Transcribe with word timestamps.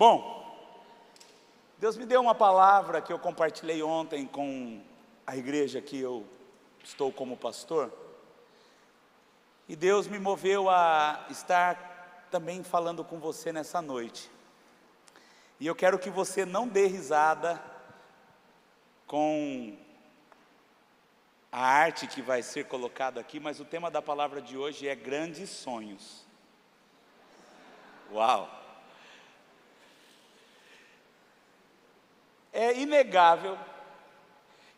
Bom, 0.00 0.50
Deus 1.76 1.94
me 1.94 2.06
deu 2.06 2.22
uma 2.22 2.34
palavra 2.34 3.02
que 3.02 3.12
eu 3.12 3.18
compartilhei 3.18 3.82
ontem 3.82 4.26
com 4.26 4.80
a 5.26 5.36
igreja 5.36 5.82
que 5.82 6.00
eu 6.00 6.26
estou 6.82 7.12
como 7.12 7.36
pastor. 7.36 7.92
E 9.68 9.76
Deus 9.76 10.08
me 10.08 10.18
moveu 10.18 10.70
a 10.70 11.26
estar 11.28 12.26
também 12.30 12.64
falando 12.64 13.04
com 13.04 13.20
você 13.20 13.52
nessa 13.52 13.82
noite. 13.82 14.30
E 15.60 15.66
eu 15.66 15.74
quero 15.74 15.98
que 15.98 16.08
você 16.08 16.46
não 16.46 16.66
dê 16.66 16.86
risada 16.86 17.62
com 19.06 19.76
a 21.52 21.60
arte 21.60 22.06
que 22.06 22.22
vai 22.22 22.42
ser 22.42 22.64
colocada 22.68 23.20
aqui, 23.20 23.38
mas 23.38 23.60
o 23.60 23.66
tema 23.66 23.90
da 23.90 24.00
palavra 24.00 24.40
de 24.40 24.56
hoje 24.56 24.88
é 24.88 24.94
grandes 24.94 25.50
sonhos. 25.50 26.24
Uau! 28.10 28.59
É 32.52 32.78
inegável 32.78 33.58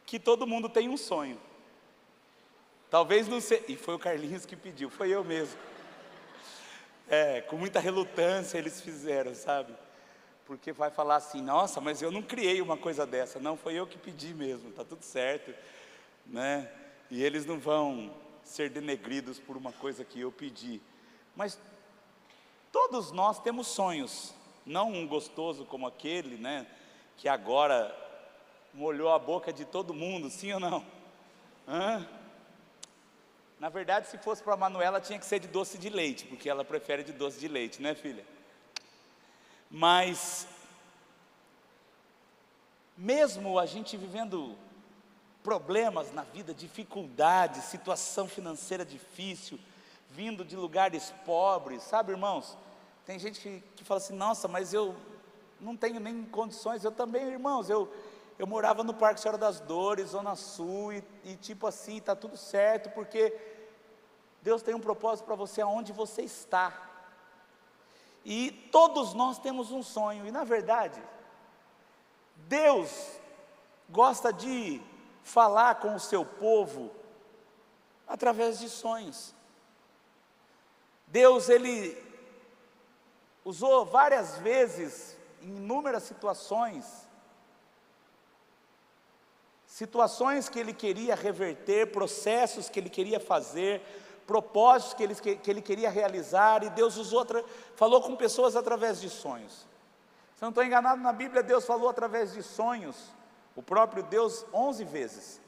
que 0.04 0.18
todo 0.18 0.46
mundo 0.46 0.68
tem 0.68 0.88
um 0.88 0.96
sonho. 0.96 1.40
Talvez 2.90 3.26
não 3.26 3.40
seja. 3.40 3.64
E 3.68 3.76
foi 3.76 3.94
o 3.94 3.98
Carlinhos 3.98 4.44
que 4.44 4.54
pediu, 4.54 4.90
foi 4.90 5.10
eu 5.10 5.24
mesmo. 5.24 5.58
É, 7.08 7.40
com 7.40 7.56
muita 7.56 7.80
relutância 7.80 8.58
eles 8.58 8.80
fizeram, 8.80 9.34
sabe? 9.34 9.74
Porque 10.44 10.72
vai 10.72 10.90
falar 10.90 11.16
assim, 11.16 11.40
nossa, 11.40 11.80
mas 11.80 12.02
eu 12.02 12.10
não 12.10 12.22
criei 12.22 12.60
uma 12.60 12.76
coisa 12.76 13.06
dessa. 13.06 13.38
Não, 13.40 13.56
foi 13.56 13.74
eu 13.74 13.86
que 13.86 13.96
pedi 13.96 14.34
mesmo, 14.34 14.70
tá 14.72 14.84
tudo 14.84 15.02
certo. 15.02 15.54
Né? 16.26 16.70
E 17.10 17.22
eles 17.22 17.46
não 17.46 17.58
vão 17.58 18.14
ser 18.44 18.68
denegridos 18.68 19.38
por 19.38 19.56
uma 19.56 19.72
coisa 19.72 20.04
que 20.04 20.20
eu 20.20 20.30
pedi. 20.30 20.80
Mas 21.34 21.58
todos 22.70 23.10
nós 23.12 23.38
temos 23.38 23.68
sonhos, 23.68 24.34
não 24.66 24.92
um 24.92 25.06
gostoso 25.06 25.64
como 25.64 25.86
aquele, 25.86 26.36
né? 26.36 26.66
Que 27.16 27.28
agora 27.28 27.94
molhou 28.74 29.12
a 29.12 29.18
boca 29.18 29.52
de 29.52 29.64
todo 29.64 29.94
mundo, 29.94 30.30
sim 30.30 30.52
ou 30.52 30.60
não? 30.60 30.84
Hã? 31.68 32.06
Na 33.60 33.68
verdade, 33.68 34.08
se 34.08 34.18
fosse 34.18 34.42
para 34.42 34.54
a 34.54 34.56
Manuela, 34.56 35.00
tinha 35.00 35.18
que 35.18 35.26
ser 35.26 35.38
de 35.38 35.46
doce 35.46 35.78
de 35.78 35.88
leite, 35.88 36.24
porque 36.26 36.48
ela 36.48 36.64
prefere 36.64 37.04
de 37.04 37.12
doce 37.12 37.38
de 37.38 37.46
leite, 37.46 37.80
né, 37.80 37.94
filha? 37.94 38.24
Mas, 39.70 40.48
mesmo 42.96 43.58
a 43.58 43.66
gente 43.66 43.96
vivendo 43.96 44.56
problemas 45.42 46.12
na 46.12 46.22
vida, 46.22 46.52
dificuldades, 46.52 47.64
situação 47.64 48.28
financeira 48.28 48.84
difícil, 48.84 49.58
vindo 50.10 50.44
de 50.44 50.56
lugares 50.56 51.12
pobres, 51.24 51.82
sabe, 51.82 52.12
irmãos? 52.12 52.56
Tem 53.06 53.18
gente 53.18 53.40
que, 53.40 53.62
que 53.76 53.84
fala 53.84 53.98
assim: 53.98 54.14
nossa, 54.14 54.46
mas 54.46 54.74
eu 54.74 54.94
não 55.62 55.76
tenho 55.76 56.00
nem 56.00 56.24
condições. 56.24 56.84
Eu 56.84 56.92
também, 56.92 57.24
irmãos, 57.28 57.70
eu, 57.70 57.90
eu 58.38 58.46
morava 58.46 58.82
no 58.82 58.92
Parque 58.92 59.20
Senhora 59.20 59.38
das 59.38 59.60
Dores, 59.60 60.10
Zona 60.10 60.34
Sul, 60.34 60.92
e, 60.92 61.04
e 61.24 61.36
tipo 61.36 61.66
assim, 61.66 61.98
está 61.98 62.16
tudo 62.16 62.36
certo, 62.36 62.90
porque 62.90 63.32
Deus 64.42 64.60
tem 64.60 64.74
um 64.74 64.80
propósito 64.80 65.24
para 65.24 65.36
você 65.36 65.60
aonde 65.60 65.92
você 65.92 66.22
está. 66.22 66.90
E 68.24 68.50
todos 68.72 69.14
nós 69.14 69.38
temos 69.38 69.70
um 69.70 69.82
sonho, 69.82 70.26
e 70.26 70.32
na 70.32 70.44
verdade, 70.44 71.02
Deus 72.36 73.18
gosta 73.88 74.32
de 74.32 74.82
falar 75.22 75.76
com 75.76 75.94
o 75.94 76.00
seu 76.00 76.24
povo 76.24 76.90
através 78.06 78.58
de 78.58 78.68
sonhos. 78.68 79.34
Deus, 81.06 81.48
Ele 81.48 81.96
usou 83.44 83.84
várias 83.84 84.38
vezes 84.38 85.16
em 85.42 85.56
inúmeras 85.56 86.02
situações, 86.04 87.08
situações 89.66 90.48
que 90.48 90.58
ele 90.58 90.72
queria 90.72 91.14
reverter, 91.14 91.90
processos 91.90 92.68
que 92.68 92.78
ele 92.78 92.90
queria 92.90 93.18
fazer, 93.18 93.82
propósitos 94.26 94.94
que 94.94 95.02
ele, 95.02 95.14
que, 95.14 95.50
ele 95.50 95.62
queria 95.62 95.90
realizar, 95.90 96.62
e 96.62 96.70
Deus 96.70 96.96
usou, 96.96 97.26
falou 97.74 98.00
com 98.00 98.14
pessoas 98.14 98.54
através 98.56 99.00
de 99.00 99.10
sonhos. 99.10 99.66
Se 100.36 100.44
eu 100.44 100.46
não 100.46 100.48
estou 100.50 100.64
enganado, 100.64 101.00
na 101.00 101.12
Bíblia 101.12 101.42
Deus 101.42 101.64
falou 101.64 101.88
através 101.88 102.32
de 102.32 102.42
sonhos, 102.42 102.96
o 103.54 103.62
próprio 103.62 104.02
Deus, 104.02 104.44
onze 104.52 104.84
vezes. 104.84 105.40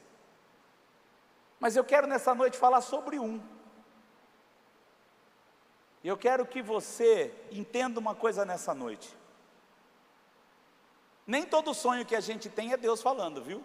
Mas 1.59 1.75
eu 1.75 1.83
quero 1.83 2.05
nessa 2.05 2.35
noite 2.35 2.57
falar 2.57 2.81
sobre 2.81 3.19
um. 3.19 3.41
Eu 6.03 6.15
quero 6.15 6.45
que 6.45 6.61
você 6.61 7.33
entenda 7.51 7.99
uma 7.99 8.13
coisa 8.13 8.45
nessa 8.45 8.75
noite. 8.75 9.24
Nem 11.25 11.43
todo 11.43 11.73
sonho 11.73 12.05
que 12.05 12.15
a 12.15 12.19
gente 12.19 12.49
tem 12.49 12.71
é 12.71 12.77
Deus 12.77 13.01
falando, 13.01 13.41
viu? 13.41 13.63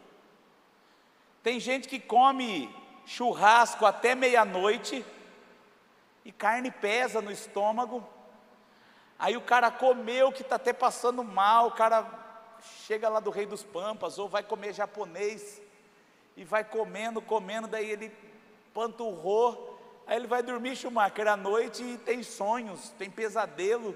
Tem 1.43 1.61
gente 1.61 1.89
que 1.89 2.01
come 2.01 2.75
churrasco 3.05 3.85
até 3.85 4.15
meia-noite 4.15 5.05
e 6.25 6.33
carne 6.33 6.71
pesa 6.71 7.21
no 7.21 7.31
estômago. 7.31 8.07
Aí 9.19 9.37
o 9.37 9.43
cara 9.43 9.71
comeu 9.71 10.33
que 10.33 10.43
está 10.43 10.57
até 10.57 10.73
passando 10.73 11.23
mal, 11.23 11.69
o 11.69 11.73
cara 11.73 12.07
chega 12.87 13.09
lá 13.09 13.21
do 13.21 13.31
Rei 13.31 13.45
dos 13.45 13.63
Pampas 13.63 14.19
ou 14.19 14.29
vai 14.29 14.43
comer 14.43 14.73
japonês 14.73 15.61
e 16.37 16.45
vai 16.45 16.65
comendo, 16.65 17.21
comendo, 17.21 17.69
daí 17.69 17.91
ele 17.91 18.11
panturrou, 18.73 19.79
aí 20.07 20.17
ele 20.17 20.27
vai 20.27 20.43
dormir 20.43 20.77
Schumacher 20.77 21.29
à 21.29 21.37
noite 21.37 21.83
e 21.83 21.99
tem 21.99 22.23
sonhos, 22.23 22.91
tem 22.91 23.11
pesadelo 23.11 23.95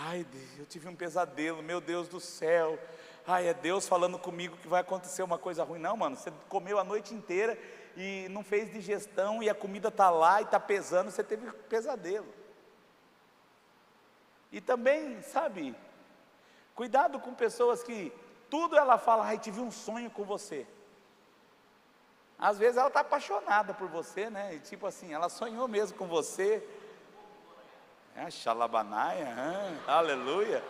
Ai, 0.00 0.24
eu 0.56 0.64
tive 0.64 0.88
um 0.88 0.94
pesadelo, 0.94 1.60
meu 1.60 1.80
Deus 1.80 2.06
do 2.06 2.20
céu. 2.20 2.78
Ai, 3.26 3.48
é 3.48 3.54
Deus 3.54 3.88
falando 3.88 4.16
comigo 4.16 4.56
que 4.58 4.68
vai 4.68 4.80
acontecer 4.80 5.24
uma 5.24 5.38
coisa 5.38 5.64
ruim. 5.64 5.80
Não, 5.80 5.96
mano, 5.96 6.14
você 6.14 6.32
comeu 6.48 6.78
a 6.78 6.84
noite 6.84 7.12
inteira 7.12 7.58
e 7.96 8.28
não 8.30 8.44
fez 8.44 8.72
digestão 8.72 9.42
e 9.42 9.50
a 9.50 9.54
comida 9.56 9.88
está 9.88 10.08
lá 10.08 10.40
e 10.40 10.44
está 10.44 10.60
pesando, 10.60 11.10
você 11.10 11.24
teve 11.24 11.50
pesadelo. 11.68 12.28
E 14.52 14.60
também, 14.60 15.20
sabe, 15.20 15.74
cuidado 16.76 17.18
com 17.18 17.34
pessoas 17.34 17.82
que 17.82 18.12
tudo 18.48 18.76
ela 18.76 18.98
fala, 18.98 19.24
ai, 19.24 19.36
tive 19.36 19.60
um 19.60 19.70
sonho 19.72 20.10
com 20.12 20.22
você. 20.22 20.64
Às 22.38 22.56
vezes 22.56 22.76
ela 22.76 22.86
está 22.86 23.00
apaixonada 23.00 23.74
por 23.74 23.88
você, 23.88 24.30
né? 24.30 24.54
E 24.54 24.60
tipo 24.60 24.86
assim, 24.86 25.12
ela 25.12 25.28
sonhou 25.28 25.66
mesmo 25.66 25.98
com 25.98 26.06
você, 26.06 26.64
é, 28.16 28.30
xalabanaia, 28.30 29.34
aleluia. 29.86 30.62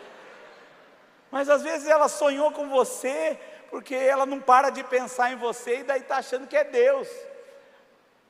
Mas 1.31 1.49
às 1.49 1.63
vezes 1.63 1.89
ela 1.89 2.09
sonhou 2.09 2.53
com 2.53 2.69
você, 2.69 3.39
porque 3.71 3.95
ela 3.95 4.25
não 4.25 4.41
para 4.41 4.71
de 4.71 4.83
pensar 4.85 5.33
em 5.33 5.37
você 5.37 5.81
e 5.81 5.85
daí 5.85 6.01
está 6.01 6.19
achando 6.19 6.47
que 6.47 6.57
é 6.57 6.65
Deus. 6.65 7.09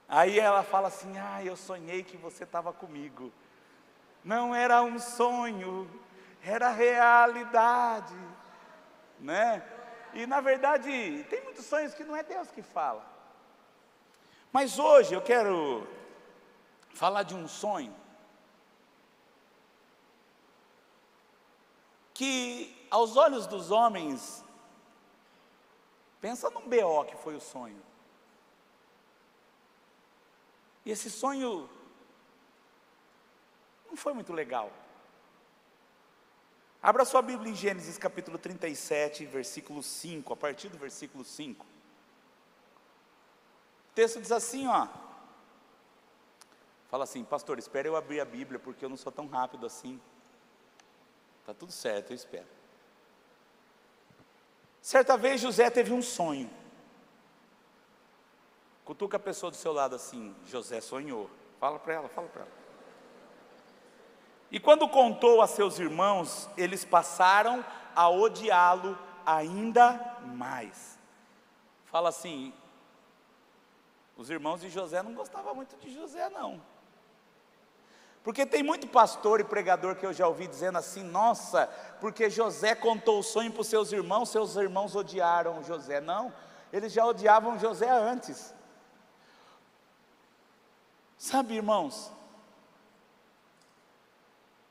Aí 0.09 0.39
ela 0.39 0.63
fala 0.63 0.89
assim: 0.89 1.17
Ah, 1.19 1.45
eu 1.45 1.57
sonhei 1.57 2.03
que 2.03 2.17
você 2.17 2.45
estava 2.45 2.73
comigo. 2.73 3.33
Não 4.25 4.55
era 4.55 4.83
um 4.83 4.99
sonho, 4.99 5.89
era 6.43 6.71
realidade, 6.71 8.17
né? 9.21 9.63
E 10.15 10.27
na 10.27 10.41
verdade, 10.41 11.25
tem 11.31 11.43
muitos 11.45 11.67
sonhos 11.67 11.95
que 11.95 12.05
não 12.05 12.17
é 12.17 12.23
Deus 12.23 12.51
que 12.51 12.63
fala. 12.63 13.05
Mas 14.53 14.79
hoje 14.79 15.15
eu 15.15 15.21
quero 15.21 15.87
falar 16.95 17.23
de 17.23 17.35
um 17.35 17.47
sonho 17.47 17.95
que 22.19 22.77
aos 22.91 23.17
olhos 23.17 23.47
dos 23.47 23.71
homens, 23.71 24.45
pensa 26.21 26.51
num 26.51 26.69
BO 26.69 27.05
que 27.05 27.17
foi 27.17 27.37
o 27.37 27.41
sonho. 27.41 27.81
E 30.84 30.91
esse 30.91 31.09
sonho 31.09 31.71
não 33.89 33.97
foi 33.97 34.12
muito 34.15 34.33
legal. 34.33 34.73
Abra 36.83 37.05
sua 37.05 37.23
Bíblia 37.23 37.53
em 37.53 37.55
Gênesis 37.55 37.97
capítulo 37.97 38.37
37, 38.37 39.25
versículo 39.25 39.81
5, 39.81 40.33
a 40.33 40.37
partir 40.37 40.69
do 40.71 40.77
versículo 40.77 41.25
5. 41.25 41.65
O 41.65 41.69
texto 43.95 44.21
diz 44.21 44.33
assim, 44.33 44.66
ó. 44.66 44.89
Fala 46.89 47.04
assim, 47.04 47.22
pastor, 47.22 47.60
espere 47.60 47.89
eu 47.89 47.95
abrir 47.95 48.19
a 48.19 48.25
Bíblia, 48.25 48.59
porque 48.59 48.84
eu 48.84 48.89
não 48.89 48.97
sou 48.97 49.13
tão 49.13 49.28
rápido 49.28 49.65
assim. 49.65 50.01
Está 51.48 51.59
tudo 51.59 51.72
certo, 51.72 52.10
eu 52.10 52.15
espero. 52.15 52.47
Certa 54.83 55.16
vez 55.16 55.41
José 55.41 55.71
teve 55.71 55.95
um 55.95 56.03
sonho. 56.03 56.50
Cutuca 58.84 59.16
a 59.16 59.21
pessoa 59.21 59.50
do 59.50 59.56
seu 59.56 59.72
lado 59.72 59.95
assim, 59.95 60.36
José 60.45 60.83
sonhou. 60.83 61.30
Fala 61.59 61.78
para 61.78 61.95
ela, 61.95 62.09
fala 62.10 62.28
para 62.28 62.42
ela. 62.42 62.53
E 64.50 64.60
quando 64.60 64.86
contou 64.91 65.41
a 65.41 65.47
seus 65.47 65.78
irmãos, 65.78 66.50
eles 66.54 66.84
passaram 66.84 67.65
a 67.97 68.10
odiá-lo 68.10 68.98
ainda 69.24 70.18
mais. 70.27 70.98
Fala 71.86 72.10
assim, 72.10 72.53
os 74.18 74.28
irmãos 74.28 74.60
de 74.60 74.68
José 74.68 75.03
não 75.03 75.15
gostavam 75.15 75.54
muito 75.54 75.78
de 75.78 75.94
José, 75.94 76.28
não. 76.28 76.60
Porque 78.22 78.44
tem 78.44 78.62
muito 78.62 78.86
pastor 78.86 79.41
e 79.41 79.44
pregador 79.44 79.97
que 79.97 80.04
eu 80.04 80.12
já 80.12 80.26
ouvi 80.26 80.47
dizendo 80.47 80.78
assim: 80.78 81.03
nossa, 81.03 81.66
porque 82.00 82.28
José 82.28 82.74
contou 82.74 83.20
o 83.20 83.22
sonho 83.22 83.53
para 83.53 83.62
os 83.62 83.68
seus 83.68 83.92
irmãos, 83.92 84.28
seus 84.28 84.56
irmãos 84.56 84.94
odiaram 84.94 85.62
José. 85.65 86.00
Não, 86.00 86.32
eles 86.72 86.92
já 86.92 87.04
odiavam 87.04 87.59
José 87.59 87.88
antes. 87.88 88.54
Sabe, 91.16 91.54
irmãos, 91.54 92.12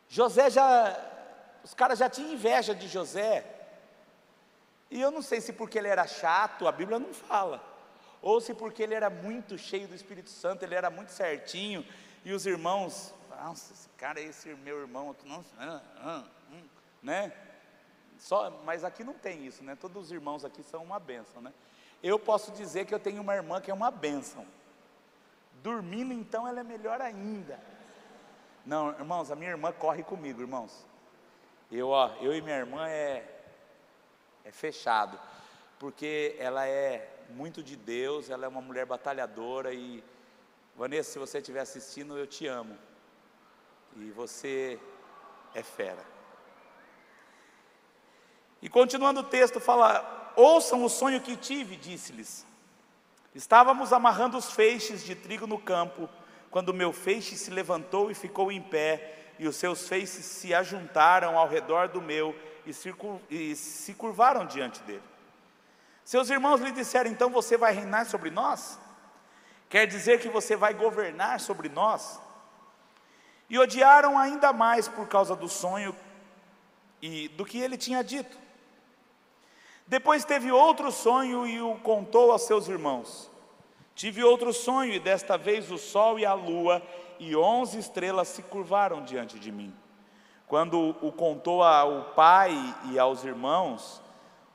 José 0.07 0.49
já, 0.49 0.97
os 1.61 1.73
caras 1.73 1.99
já 1.99 2.09
tinham 2.09 2.31
inveja 2.31 2.73
de 2.73 2.87
José, 2.87 3.45
e 4.89 5.01
eu 5.01 5.11
não 5.11 5.21
sei 5.21 5.41
se 5.41 5.51
porque 5.51 5.77
ele 5.77 5.89
era 5.89 6.07
chato, 6.07 6.65
a 6.65 6.71
Bíblia 6.71 6.99
não 6.99 7.13
fala, 7.13 7.61
ou 8.21 8.39
se 8.39 8.53
porque 8.53 8.81
ele 8.81 8.93
era 8.93 9.09
muito 9.09 9.57
cheio 9.57 9.89
do 9.89 9.95
Espírito 9.95 10.29
Santo, 10.29 10.63
ele 10.63 10.75
era 10.75 10.89
muito 10.89 11.11
certinho, 11.11 11.85
e 12.23 12.31
os 12.31 12.45
irmãos 12.45 13.13
nossa, 13.45 13.73
esse 13.73 13.89
cara 13.97 14.19
é 14.19 14.23
esse 14.23 14.53
meu 14.55 14.79
irmão 14.79 15.11
aqui, 15.11 15.27
nossa, 15.27 15.49
ah, 15.59 15.81
ah, 15.97 16.23
hum, 16.51 16.63
né? 17.01 17.31
Só, 18.17 18.49
mas 18.65 18.83
aqui 18.83 19.03
não 19.03 19.13
tem 19.13 19.45
isso, 19.45 19.63
né? 19.63 19.75
Todos 19.75 20.05
os 20.05 20.11
irmãos 20.11 20.43
aqui 20.43 20.63
são 20.63 20.83
uma 20.83 20.99
bênção, 20.99 21.41
né? 21.41 21.53
Eu 22.01 22.17
posso 22.19 22.51
dizer 22.51 22.85
que 22.85 22.93
eu 22.93 22.99
tenho 22.99 23.21
uma 23.21 23.35
irmã 23.35 23.61
que 23.61 23.71
é 23.71 23.73
uma 23.73 23.91
bênção. 23.91 24.45
Dormindo, 25.61 26.13
então, 26.13 26.47
ela 26.47 26.59
é 26.59 26.63
melhor 26.63 27.01
ainda. 27.01 27.59
Não, 28.65 28.89
irmãos, 28.91 29.31
a 29.31 29.35
minha 29.35 29.51
irmã 29.51 29.71
corre 29.71 30.03
comigo, 30.03 30.41
irmãos. 30.41 30.85
Eu, 31.71 31.89
ó, 31.89 32.09
eu 32.21 32.35
e 32.35 32.41
minha 32.41 32.57
irmã 32.57 32.87
é, 32.87 33.23
é 34.43 34.51
fechado, 34.51 35.19
porque 35.79 36.35
ela 36.39 36.67
é 36.67 37.25
muito 37.29 37.61
de 37.61 37.75
Deus, 37.75 38.29
ela 38.29 38.45
é 38.45 38.47
uma 38.47 38.61
mulher 38.61 38.85
batalhadora 38.85 39.73
e 39.73 40.03
Vanessa, 40.75 41.11
se 41.11 41.19
você 41.19 41.39
estiver 41.39 41.61
assistindo, 41.61 42.17
eu 42.17 42.27
te 42.27 42.45
amo. 42.45 42.77
E 43.99 44.11
você 44.11 44.79
é 45.53 45.63
fera. 45.63 46.05
E 48.61 48.69
continuando 48.69 49.21
o 49.21 49.23
texto, 49.23 49.59
fala: 49.59 50.33
Ouçam 50.35 50.83
o 50.83 50.89
sonho 50.89 51.21
que 51.21 51.35
tive, 51.35 51.75
disse-lhes. 51.75 52.45
Estávamos 53.33 53.93
amarrando 53.93 54.37
os 54.37 54.51
feixes 54.51 55.03
de 55.03 55.15
trigo 55.15 55.45
no 55.45 55.59
campo, 55.59 56.09
quando 56.49 56.73
meu 56.73 56.91
feixe 56.91 57.35
se 57.35 57.51
levantou 57.51 58.09
e 58.09 58.15
ficou 58.15 58.51
em 58.51 58.61
pé, 58.61 59.33
e 59.39 59.47
os 59.47 59.55
seus 59.55 59.87
feixes 59.87 60.25
se 60.25 60.53
ajuntaram 60.53 61.37
ao 61.37 61.47
redor 61.47 61.87
do 61.87 62.01
meu 62.01 62.35
e 62.65 62.71
e 63.29 63.55
se 63.55 63.93
curvaram 63.93 64.45
diante 64.45 64.81
dele. 64.83 65.03
Seus 66.03 66.29
irmãos 66.29 66.61
lhe 66.61 66.71
disseram: 66.71 67.09
Então 67.09 67.29
você 67.29 67.57
vai 67.57 67.73
reinar 67.73 68.05
sobre 68.05 68.29
nós? 68.29 68.79
Quer 69.69 69.85
dizer 69.85 70.19
que 70.19 70.29
você 70.29 70.55
vai 70.55 70.73
governar 70.73 71.39
sobre 71.39 71.67
nós? 71.67 72.19
E 73.49 73.57
odiaram 73.57 74.17
ainda 74.17 74.51
mais 74.51 74.87
por 74.87 75.07
causa 75.07 75.35
do 75.35 75.47
sonho 75.47 75.95
e 77.01 77.27
do 77.29 77.45
que 77.45 77.59
ele 77.59 77.77
tinha 77.77 78.03
dito. 78.03 78.37
Depois 79.85 80.25
teve 80.25 80.51
outro 80.51 80.91
sonho 80.91 81.47
e 81.47 81.61
o 81.61 81.75
contou 81.75 82.31
aos 82.31 82.41
seus 82.41 82.67
irmãos. 82.67 83.31
Tive 83.95 84.23
outro 84.23 84.53
sonho, 84.53 84.93
e 84.93 84.99
desta 84.99 85.37
vez 85.37 85.71
o 85.71 85.77
sol 85.77 86.19
e 86.19 86.25
a 86.25 86.33
lua 86.33 86.83
e 87.19 87.35
onze 87.35 87.79
estrelas 87.79 88.27
se 88.27 88.43
curvaram 88.43 89.03
diante 89.03 89.39
de 89.39 89.51
mim. 89.51 89.73
Quando 90.45 90.95
o 91.01 91.11
contou 91.11 91.63
ao 91.63 92.03
pai 92.15 92.53
e 92.91 92.99
aos 92.99 93.23
irmãos, 93.23 94.01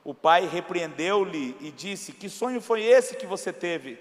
o 0.03 0.13
pai 0.13 0.47
repreendeu-lhe 0.47 1.57
e 1.59 1.71
disse: 1.71 2.13
Que 2.13 2.29
sonho 2.29 2.61
foi 2.61 2.83
esse 2.83 3.15
que 3.15 3.25
você 3.25 3.51
teve? 3.51 3.99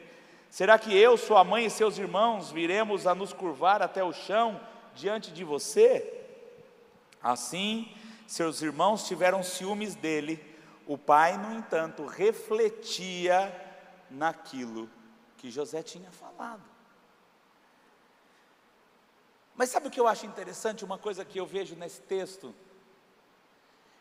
Será 0.48 0.78
que 0.78 0.96
eu, 0.96 1.16
sua 1.16 1.42
mãe 1.42 1.64
e 1.64 1.70
seus 1.70 1.98
irmãos 1.98 2.50
viremos 2.50 3.06
a 3.06 3.14
nos 3.14 3.32
curvar 3.32 3.82
até 3.82 4.04
o 4.04 4.12
chão 4.12 4.60
diante 4.94 5.30
de 5.32 5.44
você? 5.44 6.26
Assim, 7.22 7.94
seus 8.26 8.62
irmãos 8.62 9.06
tiveram 9.06 9.42
ciúmes 9.42 9.94
dele. 9.94 10.44
O 10.86 10.98
pai, 10.98 11.36
no 11.36 11.54
entanto, 11.54 12.06
refletia 12.06 13.52
naquilo 14.10 14.90
que 15.36 15.50
José 15.50 15.82
tinha 15.82 16.10
falado. 16.10 16.62
Mas 19.54 19.70
sabe 19.70 19.88
o 19.88 19.90
que 19.90 20.00
eu 20.00 20.08
acho 20.08 20.26
interessante? 20.26 20.84
Uma 20.84 20.98
coisa 20.98 21.24
que 21.24 21.38
eu 21.38 21.46
vejo 21.46 21.76
nesse 21.76 22.00
texto 22.00 22.54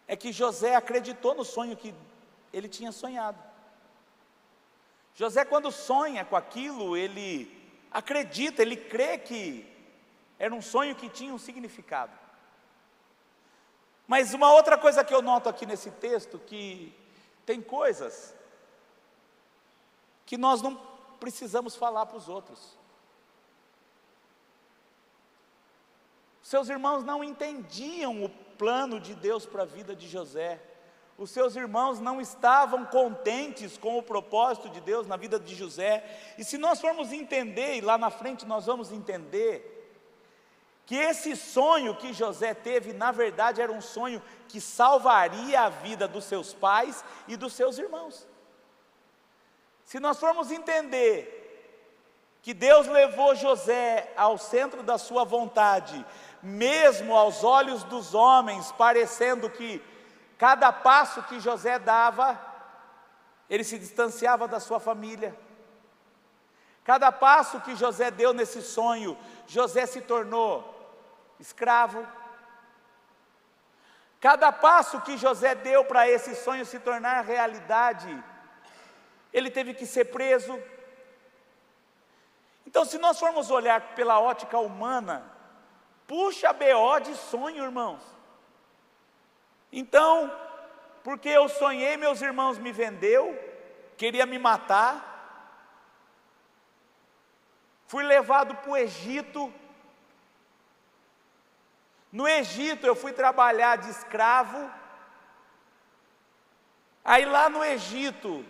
é 0.08 0.16
que 0.16 0.32
José 0.32 0.76
acreditou 0.76 1.36
no 1.36 1.46
sonho 1.46 1.78
que 1.78 1.94
ele 2.52 2.68
tinha 2.68 2.92
sonhado. 2.92 3.42
José, 5.16 5.46
quando 5.46 5.72
sonha 5.72 6.26
com 6.26 6.36
aquilo, 6.36 6.98
ele 6.98 7.50
acredita, 7.92 8.62
ele 8.62 8.76
crê 8.76 9.18
que 9.18 9.71
era 10.42 10.56
um 10.56 10.62
sonho 10.62 10.96
que 10.96 11.08
tinha 11.08 11.32
um 11.32 11.38
significado. 11.38 12.18
Mas 14.08 14.34
uma 14.34 14.52
outra 14.52 14.76
coisa 14.76 15.04
que 15.04 15.14
eu 15.14 15.22
noto 15.22 15.48
aqui 15.48 15.68
nesse 15.68 15.92
texto, 15.92 16.40
que 16.40 16.92
tem 17.46 17.62
coisas 17.62 18.34
que 20.26 20.40
nós 20.40 20.60
não 20.64 20.76
precisamos 21.20 21.76
falar 21.76 22.08
para 22.08 22.18
os 22.18 22.28
outros. 22.28 22.76
Seus 26.42 26.70
irmãos 26.70 27.04
não 27.04 27.24
entendiam 27.24 28.24
o 28.24 28.30
plano 28.58 29.00
de 29.00 29.14
Deus 29.14 29.46
para 29.46 29.62
a 29.62 29.66
vida 29.78 29.96
de 29.96 30.08
José. 30.08 30.60
Os 31.20 31.30
seus 31.30 31.56
irmãos 31.56 32.00
não 32.00 32.20
estavam 32.20 32.84
contentes 32.84 33.78
com 33.78 33.96
o 33.96 34.04
propósito 34.04 34.70
de 34.70 34.82
Deus 34.82 35.06
na 35.06 35.18
vida 35.18 35.40
de 35.40 35.54
José. 35.54 36.34
E 36.36 36.44
se 36.44 36.58
nós 36.58 36.82
formos 36.82 37.12
entender, 37.12 37.76
e 37.76 37.82
lá 37.82 37.96
na 37.96 38.10
frente 38.10 38.44
nós 38.44 38.66
vamos 38.66 38.92
entender, 38.92 39.78
que 40.86 40.96
esse 40.96 41.36
sonho 41.36 41.96
que 41.96 42.14
José 42.14 42.54
teve, 42.54 42.94
na 42.94 43.12
verdade, 43.12 43.62
era 43.62 43.72
um 43.72 43.82
sonho 43.82 44.22
que 44.48 44.60
salvaria 44.60 45.62
a 45.62 45.70
vida 45.70 46.08
dos 46.08 46.26
seus 46.26 46.54
pais 46.54 47.04
e 47.28 47.38
dos 47.38 47.54
seus 47.54 47.78
irmãos. 47.78 48.28
Se 49.86 50.00
nós 50.00 50.20
formos 50.20 50.52
entender 50.52 51.38
que 52.42 52.54
Deus 52.54 52.88
levou 52.88 53.36
José 53.36 54.12
ao 54.18 54.38
centro 54.38 54.82
da 54.82 54.98
sua 54.98 55.24
vontade, 55.24 56.06
mesmo 56.42 57.16
aos 57.16 57.44
olhos 57.44 57.84
dos 57.84 58.14
homens, 58.14 58.72
parecendo 58.72 59.50
que 59.50 59.82
cada 60.38 60.74
passo 60.74 61.22
que 61.24 61.40
José 61.40 61.78
dava, 61.78 62.40
ele 63.50 63.64
se 63.64 63.78
distanciava 63.78 64.48
da 64.48 64.60
sua 64.60 64.80
família. 64.80 65.38
Cada 66.84 67.12
passo 67.12 67.62
que 67.62 67.76
José 67.76 68.10
deu 68.10 68.34
nesse 68.34 68.62
sonho, 68.62 69.18
José 69.48 69.86
se 69.86 70.02
tornou 70.02 70.68
escravo. 71.40 72.06
Cada 74.20 74.52
passo 74.52 75.02
que 75.02 75.18
José 75.18 75.56
deu 75.56 75.84
para 75.86 76.08
esse 76.08 76.36
sonho 76.36 76.66
se 76.66 76.80
tornar 76.80 77.24
realidade, 77.24 78.24
ele 79.34 79.50
teve 79.50 79.74
que 79.74 79.86
ser 79.86 80.06
preso. 80.06 80.60
Então, 82.66 82.86
se 82.86 82.98
nós 82.98 83.20
formos 83.20 83.50
olhar 83.50 83.96
pela 83.96 84.20
ótica 84.20 84.58
humana, 84.60 85.24
puxa 86.08 86.54
BO 86.54 87.00
de 87.00 87.16
sonho, 87.16 87.64
irmãos. 87.64 88.02
Então, 89.72 90.32
porque 91.04 91.30
eu 91.30 91.48
sonhei, 91.50 91.98
meus 91.98 92.22
irmãos 92.22 92.58
me 92.58 92.72
vendeu, 92.72 93.38
queria 93.98 94.26
me 94.26 94.38
matar, 94.38 95.11
fui 97.92 98.04
levado 98.06 98.56
para 98.56 98.72
o 98.72 98.78
Egito, 98.78 99.54
no 102.10 102.26
Egito 102.26 102.88
eu 102.88 102.96
fui 102.96 103.12
trabalhar 103.12 103.76
de 103.80 103.90
escravo. 103.90 104.72
Aí 107.04 107.26
lá 107.26 107.50
no 107.50 107.62
Egito, 107.62 108.46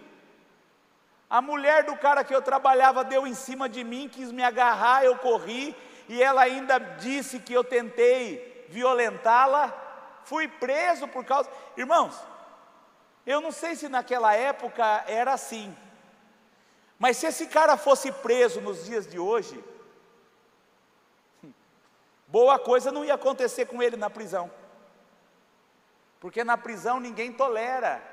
a 1.27 1.41
mulher 1.41 1.83
do 1.86 1.98
cara 1.98 2.24
que 2.24 2.36
eu 2.36 2.41
trabalhava 2.43 3.03
deu 3.03 3.25
em 3.25 3.33
cima 3.33 3.67
de 3.67 3.83
mim, 3.83 4.07
quis 4.07 4.31
me 4.31 4.43
agarrar, 4.43 5.03
eu 5.03 5.17
corri, 5.17 5.75
e 6.07 6.21
ela 6.21 6.43
ainda 6.43 6.77
disse 6.77 7.39
que 7.39 7.51
eu 7.51 7.63
tentei 7.63 8.67
violentá-la. 8.69 9.74
Fui 10.24 10.48
preso 10.48 11.07
por 11.07 11.25
causa. 11.25 11.50
Irmãos, 11.75 12.15
eu 13.25 13.41
não 13.41 13.51
sei 13.51 13.75
se 13.75 13.89
naquela 13.89 14.36
época 14.36 15.03
era 15.07 15.33
assim, 15.33 15.75
mas 17.01 17.17
se 17.17 17.25
esse 17.25 17.48
cara 17.48 17.75
fosse 17.77 18.12
preso 18.12 18.62
nos 18.62 18.86
dias 18.86 19.08
de 19.08 19.17
hoje, 19.17 19.60
boa 22.27 22.60
coisa 22.60 22.91
não 22.91 23.03
ia 23.03 23.15
acontecer 23.15 23.65
com 23.65 23.81
ele 23.81 23.98
na 23.98 24.08
prisão. 24.08 24.51
Porque 26.20 26.43
na 26.43 26.55
prisão 26.60 27.00
ninguém 27.00 27.34
tolera 27.34 28.08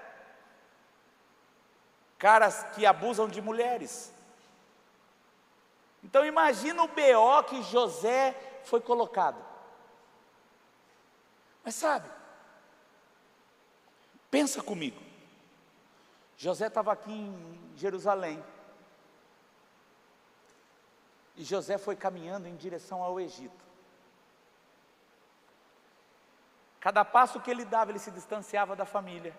caras 2.19 2.65
que 2.75 2.87
abusam 2.87 3.29
de 3.29 3.43
mulheres. 3.43 4.11
Então 6.03 6.25
imagina 6.25 6.83
o 6.83 6.89
BO 6.89 7.45
que 7.47 7.63
José 7.65 8.35
foi 8.65 8.81
colocado. 8.81 9.45
Mas 11.63 11.75
sabe, 11.75 12.09
pensa 14.31 14.63
comigo. 14.63 14.99
José 16.39 16.69
estava 16.69 16.91
aqui 16.91 17.13
em 17.13 17.73
Jerusalém. 17.77 18.43
E 21.39 21.45
José 21.45 21.79
foi 21.79 21.95
caminhando 21.95 22.49
em 22.49 22.57
direção 22.57 23.01
ao 23.01 23.21
Egito. 23.21 23.65
Cada 26.81 27.05
passo 27.05 27.41
que 27.41 27.49
ele 27.49 27.65
dava, 27.65 27.93
ele 27.93 28.01
se 28.01 28.11
distanciava 28.11 28.75
da 28.75 28.85
família. 28.85 29.39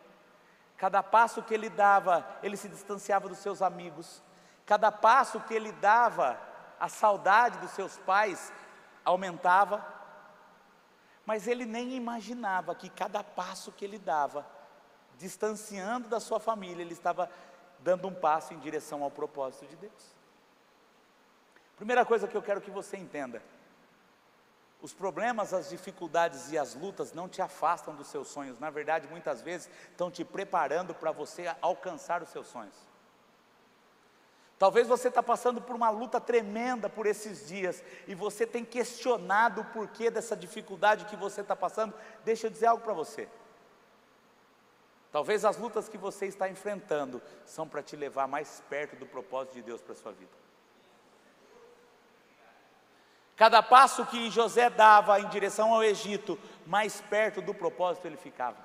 Cada 0.78 1.04
passo 1.04 1.44
que 1.44 1.54
ele 1.54 1.70
dava, 1.70 2.26
ele 2.42 2.56
se 2.56 2.70
distanciava 2.70 3.28
dos 3.28 3.40
seus 3.40 3.62
amigos. 3.62 4.24
Cada 4.66 4.90
passo 4.94 5.42
que 5.42 5.54
ele 5.54 5.74
dava, 5.74 6.40
a 6.80 6.88
saudade 6.88 7.58
dos 7.58 7.72
seus 7.72 7.98
pais 7.98 8.50
aumentava. 9.04 9.86
Mas 11.26 11.48
ele 11.48 11.66
nem 11.66 11.98
imaginava 11.98 12.74
que 12.74 12.90
cada 12.90 13.22
passo 13.22 13.74
que 13.74 13.84
ele 13.84 14.00
dava, 14.00 14.46
distanciando 15.18 16.08
da 16.08 16.22
sua 16.22 16.40
família, 16.40 16.82
ele 16.82 16.94
estava 16.94 17.30
dando 17.80 18.08
um 18.08 18.16
passo 18.16 18.54
em 18.54 18.60
direção 18.60 19.04
ao 19.04 19.12
propósito 19.12 19.68
de 19.68 19.76
Deus. 19.76 20.19
Primeira 21.80 22.06
coisa 22.06 22.28
que 22.28 22.36
eu 22.36 22.42
quero 22.42 22.60
que 22.60 22.70
você 22.70 22.98
entenda: 22.98 23.42
os 24.82 24.94
problemas, 24.94 25.54
as 25.54 25.70
dificuldades 25.70 26.52
e 26.52 26.58
as 26.58 26.76
lutas 26.76 27.14
não 27.14 27.30
te 27.30 27.42
afastam 27.42 27.96
dos 27.96 28.08
seus 28.08 28.28
sonhos, 28.28 28.60
na 28.60 28.70
verdade, 28.70 29.08
muitas 29.08 29.42
vezes 29.42 29.70
estão 29.90 30.12
te 30.12 30.26
preparando 30.26 30.94
para 30.94 31.14
você 31.14 31.50
alcançar 31.62 32.22
os 32.22 32.28
seus 32.30 32.48
sonhos. 32.48 32.76
Talvez 34.58 34.90
você 34.90 35.08
está 35.08 35.24
passando 35.24 35.62
por 35.62 35.74
uma 35.74 35.90
luta 35.90 36.20
tremenda 36.20 36.90
por 36.90 37.06
esses 37.06 37.48
dias 37.48 37.82
e 38.06 38.14
você 38.14 38.46
tem 38.46 38.66
questionado 38.66 39.62
o 39.62 39.66
porquê 39.66 40.12
dessa 40.12 40.36
dificuldade 40.36 41.06
que 41.06 41.16
você 41.16 41.40
está 41.40 41.56
passando. 41.56 41.94
Deixa 42.26 42.48
eu 42.48 42.52
dizer 42.52 42.66
algo 42.66 42.84
para 42.84 42.94
você. 42.94 43.30
Talvez 45.14 45.46
as 45.46 45.56
lutas 45.56 45.88
que 45.88 45.98
você 45.98 46.26
está 46.26 46.50
enfrentando 46.50 47.22
são 47.46 47.66
para 47.66 47.82
te 47.82 47.96
levar 47.96 48.28
mais 48.28 48.62
perto 48.70 48.98
do 48.98 49.06
propósito 49.06 49.54
de 49.54 49.62
Deus 49.62 49.82
para 49.82 49.94
a 49.94 49.96
sua 49.96 50.12
vida. 50.12 50.49
Cada 53.40 53.64
passo 53.64 54.06
que 54.06 54.30
José 54.30 54.70
dava 54.70 55.18
em 55.22 55.30
direção 55.30 55.74
ao 55.74 55.82
Egito, 55.82 56.38
mais 56.68 57.00
perto 57.00 57.42
do 57.42 57.54
propósito 57.54 58.06
ele 58.06 58.18
ficava. 58.18 58.58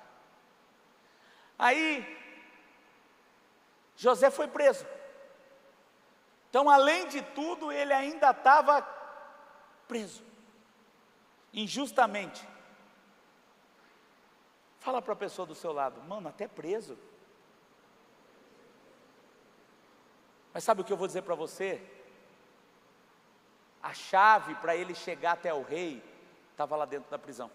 Aí, 1.57 2.05
José 3.97 4.33
foi 4.33 4.49
preso. 4.49 4.85
Então, 6.51 6.69
além 6.69 7.07
de 7.07 7.23
tudo, 7.23 7.71
ele 7.71 7.93
ainda 7.93 8.33
estava 8.33 8.83
preso, 9.87 10.25
injustamente. 11.53 12.45
Fala 14.81 15.01
para 15.01 15.13
a 15.13 15.17
pessoa 15.17 15.47
do 15.47 15.55
seu 15.55 15.73
lado, 15.73 16.03
mano, 16.03 16.29
até 16.29 16.49
preso. 16.49 16.99
Mas 20.53 20.65
sabe 20.65 20.81
o 20.81 20.85
que 20.85 20.93
eu 20.93 20.97
vou 20.97 21.07
dizer 21.07 21.23
para 21.23 21.37
você? 21.37 21.81
A 23.85 23.93
chave 23.93 24.55
para 24.55 24.75
ele 24.75 24.95
chegar 24.95 25.33
até 25.33 25.53
o 25.53 25.63
rei 25.63 26.03
estava 26.51 26.75
lá 26.75 26.87
dentro 26.87 27.11
da 27.11 27.19
prisão. 27.19 27.51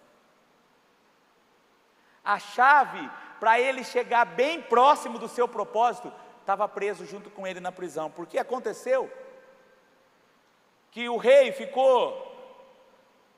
A 2.24 2.38
chave 2.38 3.10
para 3.40 3.60
ele 3.60 3.84
chegar 3.84 4.26
bem 4.26 4.62
próximo 4.62 5.18
do 5.18 5.28
seu 5.28 5.48
propósito 5.48 6.14
estava 6.40 6.68
preso 6.68 7.04
junto 7.04 7.32
com 7.32 7.48
ele 7.48 7.60
na 7.60 7.72
prisão. 7.72 8.12
Porque 8.12 8.38
aconteceu 8.38 9.12
que 10.92 11.10
o 11.10 11.18
rei 11.18 11.52
ficou 11.52 12.14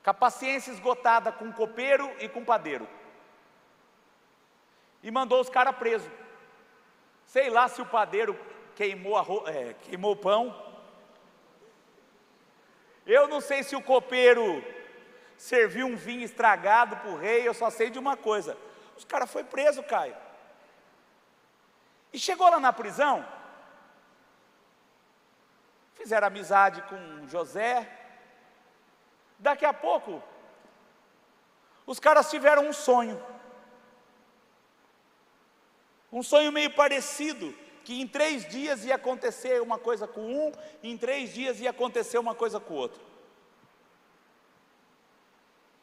com 0.04 0.10
a 0.10 0.14
paciência 0.14 0.72
esgotada 0.72 1.32
com 1.32 1.48
o 1.48 1.54
copeiro 1.54 2.12
e 2.20 2.28
com 2.28 2.42
o 2.42 2.46
padeiro. 2.46 2.86
E 5.02 5.10
mandou 5.10 5.40
os 5.40 5.50
caras 5.50 5.78
presos. 5.78 6.12
Sei 7.26 7.50
lá 7.50 7.70
se 7.70 7.82
o 7.82 7.86
padeiro 7.86 8.38
queimou, 8.76 9.48
é, 9.48 9.76
queimou 9.76 10.12
o 10.12 10.18
pão 10.18 10.71
eu 13.06 13.28
não 13.28 13.42
sei 13.42 13.64
se 13.64 13.76
o 13.76 13.82
copeiro 13.82 14.64
serviu 15.38 15.88
um 15.88 15.96
vinho 15.96 16.24
estragado 16.24 16.98
para 16.98 17.10
o 17.10 17.18
rei, 17.18 17.48
eu 17.48 17.54
só 17.54 17.70
sei 17.70 17.90
de 17.90 17.98
uma 17.98 18.16
coisa: 18.16 18.58
os 18.96 19.04
caras 19.04 19.32
foi 19.32 19.44
preso, 19.44 19.82
Caio. 19.84 20.16
E 22.14 22.20
chegou 22.20 22.50
lá 22.50 22.60
na 22.60 22.74
prisão, 22.74 23.26
fizeram 25.96 26.28
amizade 26.28 26.82
com 26.84 27.28
José. 27.28 28.00
Daqui 29.40 29.66
a 29.66 29.74
pouco, 29.74 30.22
os 31.86 32.00
caras 32.00 32.30
tiveram 32.30 32.68
um 32.68 32.74
sonho. 32.74 33.20
Um 36.12 36.22
sonho 36.22 36.52
meio 36.52 36.76
parecido 36.76 37.56
que 37.84 38.00
em 38.02 38.08
três 38.08 38.48
dias 38.48 38.86
ia 38.86 38.96
acontecer 38.96 39.62
uma 39.62 39.78
coisa 39.78 40.08
com 40.08 40.22
um, 40.22 40.52
em 40.84 40.98
três 40.98 41.34
dias 41.34 41.60
ia 41.60 41.70
acontecer 41.70 42.18
uma 42.18 42.36
coisa 42.36 42.60
com 42.60 42.74
o 42.74 42.78
outro. 42.78 43.02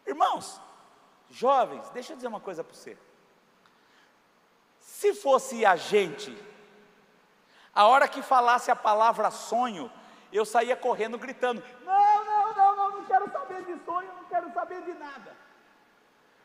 Irmãos, 0.07 0.61
jovens, 1.31 1.88
deixa 1.90 2.12
eu 2.12 2.17
dizer 2.17 2.28
uma 2.28 2.40
coisa 2.40 2.64
para 2.64 2.75
você. 2.75 2.97
Se 4.81 5.14
fosse 5.14 5.64
a 5.67 5.76
gente, 5.76 6.37
a 7.75 7.87
hora 7.87 8.09
que 8.09 8.23
falasse 8.23 8.71
a 8.71 8.76
palavra 8.76 9.31
sonho, 9.31 9.93
eu 10.33 10.45
saía 10.45 10.76
correndo 10.76 11.19
gritando: 11.19 11.62
Não, 11.85 12.25
não, 12.25 12.55
não, 12.55 12.76
não, 12.76 12.90
não 12.97 13.05
quero 13.05 13.31
saber 13.31 13.64
de 13.64 13.85
sonho, 13.85 14.12
não 14.14 14.25
quero 14.25 14.52
saber 14.52 14.83
de 14.83 14.95
nada. 14.95 15.37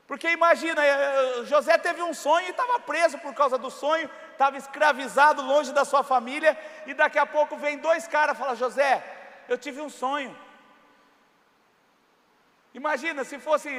Porque 0.05 0.29
imagina, 0.29 0.85
eh, 0.85 1.45
José 1.45 1.77
teve 1.77 2.03
um 2.03 2.13
sonho 2.13 2.47
e 2.47 2.51
estava 2.51 2.79
preso 2.79 3.17
por 3.19 3.33
causa 3.33 3.57
do 3.57 3.71
sonho, 3.71 4.09
estava 4.33 4.57
escravizado 4.57 5.41
longe 5.41 5.71
da 5.71 5.85
sua 5.85 6.03
família, 6.03 6.57
e 6.85 6.93
daqui 6.93 7.17
a 7.17 7.25
pouco 7.25 7.57
vem 7.57 7.77
dois 7.77 8.07
caras 8.07 8.35
e 8.35 8.39
falam: 8.39 8.55
José, 8.55 8.91
eu 9.47 9.57
tive 9.57 9.81
um 9.81 9.89
sonho. 9.89 10.37
Imagina 12.73 13.23
se 13.23 13.39
fosse. 13.39 13.69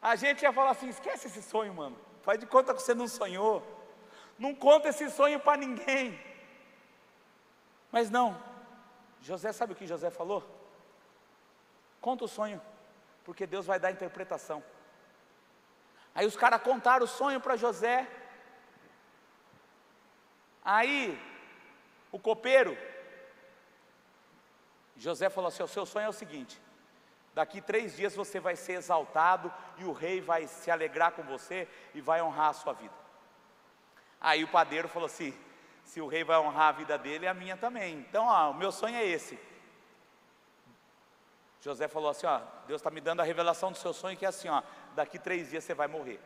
A 0.00 0.14
gente 0.16 0.42
ia 0.42 0.52
falar 0.52 0.70
assim: 0.70 0.88
esquece 0.88 1.26
esse 1.26 1.42
sonho, 1.42 1.74
mano. 1.74 1.98
Faz 2.22 2.38
de 2.38 2.46
conta 2.46 2.74
que 2.74 2.82
você 2.82 2.94
não 2.94 3.08
sonhou. 3.08 3.56
Não 4.38 4.54
conta 4.54 4.88
esse 4.88 5.10
sonho 5.10 5.40
para 5.40 5.58
ninguém. 5.58 6.18
Mas 7.90 8.10
não. 8.10 8.40
José, 9.20 9.52
sabe 9.52 9.72
o 9.72 9.76
que 9.76 9.86
José 9.86 10.10
falou? 10.10 10.42
Conta 12.00 12.24
o 12.24 12.28
sonho 12.28 12.60
porque 13.24 13.46
Deus 13.46 13.66
vai 13.66 13.78
dar 13.78 13.90
interpretação. 13.90 14.62
Aí 16.14 16.26
os 16.26 16.36
caras 16.36 16.62
contaram 16.62 17.04
o 17.04 17.08
sonho 17.08 17.40
para 17.40 17.56
José. 17.56 18.08
Aí, 20.64 21.20
o 22.10 22.18
copeiro, 22.18 22.76
José 24.96 25.28
falou 25.28 25.48
assim: 25.48 25.62
o 25.62 25.68
seu 25.68 25.84
sonho 25.84 26.06
é 26.06 26.08
o 26.08 26.12
seguinte: 26.12 26.60
daqui 27.34 27.60
três 27.60 27.96
dias 27.96 28.14
você 28.14 28.38
vai 28.38 28.54
ser 28.54 28.74
exaltado 28.74 29.52
e 29.78 29.84
o 29.84 29.92
rei 29.92 30.20
vai 30.20 30.46
se 30.46 30.70
alegrar 30.70 31.12
com 31.12 31.22
você 31.22 31.68
e 31.94 32.00
vai 32.00 32.22
honrar 32.22 32.50
a 32.50 32.54
sua 32.54 32.72
vida. 32.72 32.94
Aí 34.20 34.44
o 34.44 34.48
padeiro 34.48 34.88
falou 34.88 35.06
assim: 35.06 35.34
se 35.84 36.00
o 36.00 36.06
rei 36.06 36.22
vai 36.22 36.38
honrar 36.38 36.68
a 36.68 36.72
vida 36.72 36.96
dele, 36.96 37.26
a 37.26 37.34
minha 37.34 37.56
também. 37.56 37.98
Então, 37.98 38.26
ó, 38.26 38.50
o 38.50 38.54
meu 38.54 38.70
sonho 38.70 38.96
é 38.96 39.04
esse: 39.04 39.38
José 41.60 41.88
falou 41.88 42.10
assim: 42.10 42.26
ó, 42.26 42.40
Deus 42.66 42.80
está 42.80 42.90
me 42.90 43.00
dando 43.00 43.20
a 43.20 43.24
revelação 43.24 43.72
do 43.72 43.78
seu 43.78 43.92
sonho, 43.92 44.16
que 44.16 44.24
é 44.24 44.28
assim: 44.28 44.48
ó, 44.48 44.62
daqui 44.94 45.18
três 45.18 45.50
dias 45.50 45.64
você 45.64 45.74
vai 45.74 45.88
morrer. 45.88 46.20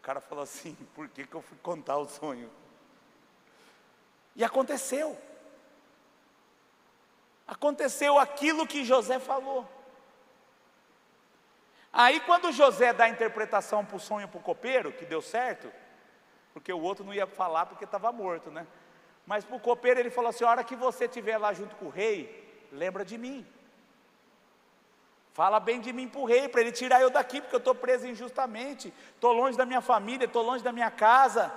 O 0.00 0.02
cara 0.02 0.20
falou 0.20 0.42
assim: 0.42 0.74
por 0.94 1.08
que, 1.08 1.26
que 1.26 1.34
eu 1.34 1.42
fui 1.42 1.58
contar 1.62 1.98
o 1.98 2.08
sonho? 2.08 2.50
E 4.34 4.42
aconteceu. 4.42 5.16
Aconteceu 7.46 8.18
aquilo 8.18 8.66
que 8.66 8.84
José 8.84 9.18
falou. 9.18 9.68
Aí, 11.92 12.20
quando 12.20 12.52
José 12.52 12.92
dá 12.92 13.04
a 13.04 13.08
interpretação 13.08 13.84
para 13.84 13.96
o 13.96 14.00
sonho 14.00 14.28
para 14.28 14.38
o 14.38 14.42
copeiro, 14.42 14.92
que 14.92 15.04
deu 15.04 15.20
certo, 15.20 15.70
porque 16.54 16.72
o 16.72 16.80
outro 16.80 17.04
não 17.04 17.12
ia 17.12 17.26
falar 17.26 17.66
porque 17.66 17.84
estava 17.84 18.10
morto, 18.12 18.50
né? 18.50 18.66
Mas 19.26 19.44
para 19.44 19.56
o 19.56 19.60
copeiro 19.60 20.00
ele 20.00 20.10
falou 20.10 20.30
assim: 20.30 20.44
a 20.44 20.50
hora 20.50 20.64
que 20.64 20.76
você 20.76 21.04
estiver 21.04 21.36
lá 21.36 21.52
junto 21.52 21.76
com 21.76 21.86
o 21.86 21.90
rei, 21.90 22.68
lembra 22.72 23.04
de 23.04 23.18
mim. 23.18 23.46
Fala 25.40 25.58
bem 25.58 25.80
de 25.80 25.90
mim 25.90 26.06
para 26.06 26.20
o 26.20 26.26
rei, 26.26 26.50
para 26.50 26.60
ele 26.60 26.70
tirar 26.70 27.00
eu 27.00 27.08
daqui, 27.08 27.40
porque 27.40 27.56
eu 27.56 27.60
estou 27.60 27.74
preso 27.74 28.06
injustamente, 28.06 28.92
estou 29.14 29.32
longe 29.32 29.56
da 29.56 29.64
minha 29.64 29.80
família, 29.80 30.26
estou 30.26 30.42
longe 30.42 30.62
da 30.62 30.70
minha 30.70 30.90
casa. 30.90 31.50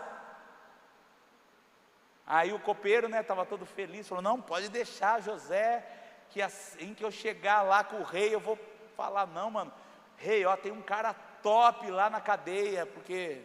Aí 2.25 2.53
o 2.53 2.59
copeiro, 2.59 3.09
né, 3.09 3.19
estava 3.19 3.45
todo 3.45 3.65
feliz, 3.65 4.07
falou: 4.07 4.21
Não, 4.21 4.41
pode 4.41 4.69
deixar, 4.69 5.21
José, 5.21 5.85
que 6.29 6.41
assim 6.41 6.93
que 6.93 7.03
eu 7.03 7.11
chegar 7.11 7.61
lá 7.61 7.83
com 7.83 7.97
o 7.97 8.03
rei, 8.03 8.33
eu 8.33 8.39
vou 8.39 8.57
falar: 8.95 9.27
Não, 9.27 9.51
mano, 9.51 9.73
rei, 10.15 10.45
ó, 10.45 10.55
tem 10.55 10.71
um 10.71 10.81
cara 10.81 11.13
top 11.13 11.91
lá 11.91 12.09
na 12.09 12.21
cadeia, 12.21 12.85
porque 12.85 13.41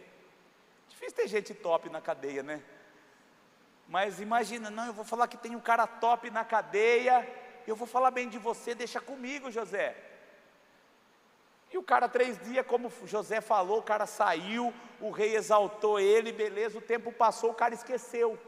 difícil 0.87 1.17
ter 1.17 1.27
gente 1.27 1.53
top 1.53 1.89
na 1.89 1.99
cadeia, 1.99 2.43
né? 2.43 2.63
Mas 3.89 4.21
imagina, 4.21 4.69
não, 4.69 4.85
eu 4.85 4.93
vou 4.93 5.03
falar 5.03 5.27
que 5.27 5.35
tem 5.35 5.53
um 5.53 5.59
cara 5.59 5.85
top 5.85 6.29
na 6.29 6.45
cadeia, 6.45 7.27
eu 7.67 7.75
vou 7.75 7.85
falar 7.85 8.09
bem 8.09 8.29
de 8.29 8.37
você, 8.37 8.73
deixa 8.73 9.01
comigo, 9.01 9.51
José. 9.51 10.05
E 11.71 11.77
o 11.77 11.83
cara, 11.83 12.09
três 12.09 12.37
dias, 12.39 12.65
como 12.65 12.91
José 13.05 13.41
falou, 13.41 13.79
o 13.79 13.83
cara 13.83 14.05
saiu, 14.05 14.73
o 14.99 15.11
rei 15.11 15.35
exaltou 15.35 15.99
ele, 15.99 16.31
beleza, 16.31 16.77
o 16.77 16.81
tempo 16.81 17.11
passou, 17.11 17.51
o 17.51 17.55
cara 17.55 17.73
esqueceu. 17.73 18.39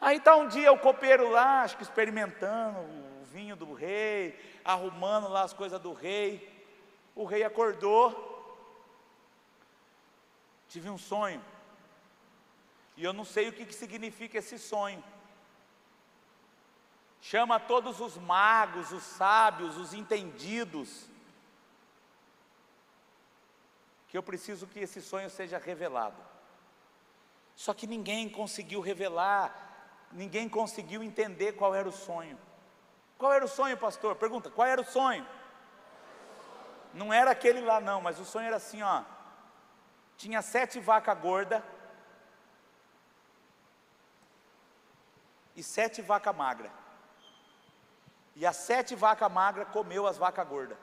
Aí 0.00 0.18
está 0.18 0.36
um 0.36 0.48
dia 0.48 0.72
o 0.72 0.78
copeiro 0.78 1.30
lá, 1.30 1.62
acho 1.62 1.76
que 1.76 1.82
experimentando 1.82 2.80
o 2.80 3.24
vinho 3.24 3.56
do 3.56 3.72
rei, 3.72 4.38
arrumando 4.64 5.28
lá 5.28 5.42
as 5.42 5.52
coisas 5.52 5.80
do 5.80 5.92
rei. 5.92 6.50
O 7.14 7.24
rei 7.24 7.44
acordou. 7.44 8.30
Tive 10.68 10.90
um 10.90 10.98
sonho. 10.98 11.42
E 12.96 13.04
eu 13.04 13.12
não 13.12 13.24
sei 13.24 13.48
o 13.48 13.52
que, 13.52 13.64
que 13.64 13.74
significa 13.74 14.38
esse 14.38 14.58
sonho. 14.58 15.02
Chama 17.24 17.60
todos 17.60 18.00
os 18.00 18.18
magos, 18.18 18.90
os 18.90 19.04
sábios, 19.04 19.76
os 19.76 19.94
entendidos. 19.94 21.08
Que 24.08 24.18
eu 24.18 24.22
preciso 24.24 24.66
que 24.66 24.80
esse 24.80 25.00
sonho 25.00 25.30
seja 25.30 25.56
revelado. 25.56 26.20
Só 27.54 27.72
que 27.72 27.86
ninguém 27.86 28.28
conseguiu 28.28 28.80
revelar, 28.80 29.54
ninguém 30.10 30.48
conseguiu 30.48 31.00
entender 31.00 31.52
qual 31.52 31.72
era 31.76 31.88
o 31.88 31.92
sonho. 31.92 32.36
Qual 33.16 33.32
era 33.32 33.44
o 33.44 33.48
sonho, 33.48 33.78
pastor? 33.78 34.16
Pergunta, 34.16 34.50
qual 34.50 34.66
era 34.66 34.80
o 34.80 34.84
sonho? 34.84 35.24
Não 36.92 37.12
era 37.12 37.30
aquele 37.30 37.60
lá 37.60 37.80
não, 37.80 38.00
mas 38.00 38.18
o 38.18 38.24
sonho 38.24 38.48
era 38.48 38.56
assim, 38.56 38.82
ó. 38.82 39.04
Tinha 40.16 40.42
sete 40.42 40.80
vacas 40.80 41.16
gordas 41.20 41.62
e 45.54 45.62
sete 45.62 46.02
vacas 46.02 46.34
magras. 46.34 46.81
E 48.34 48.46
as 48.46 48.56
sete 48.56 48.94
vacas 48.94 49.30
magras 49.30 49.68
comeu 49.68 50.06
as 50.06 50.16
vacas 50.16 50.46
gordas. 50.46 50.78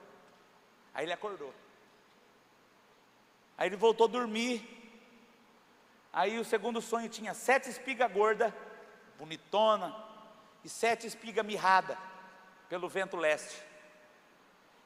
Aí 0.93 1.05
ele 1.05 1.13
acordou. 1.13 1.53
Aí 3.57 3.67
ele 3.67 3.75
voltou 3.75 4.07
a 4.07 4.09
dormir. 4.09 4.77
Aí 6.13 6.39
o 6.39 6.45
segundo 6.45 6.81
sonho 6.81 7.09
tinha 7.09 7.33
sete 7.33 7.69
espigas 7.69 8.11
gordas, 8.11 8.53
bonitona, 9.17 9.95
e 10.63 10.69
sete 10.69 11.07
espigas 11.07 11.45
mirradas 11.45 11.97
pelo 12.67 12.89
vento 12.89 13.17
leste. 13.17 13.63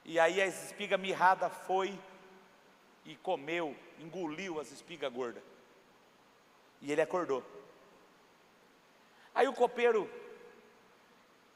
E 0.06 0.20
aí 0.20 0.42
a 0.42 0.46
espiga 0.46 0.98
mirrada 0.98 1.50
foi 1.50 1.98
e 3.06 3.16
comeu, 3.18 3.76
engoliu 4.00 4.60
as 4.60 4.72
espigas 4.72 5.12
gordas. 5.12 5.44
E 6.82 6.92
ele 6.92 7.02
acordou. 7.02 7.44
Aí 9.34 9.48
o 9.48 9.54
copeiro, 9.54 10.10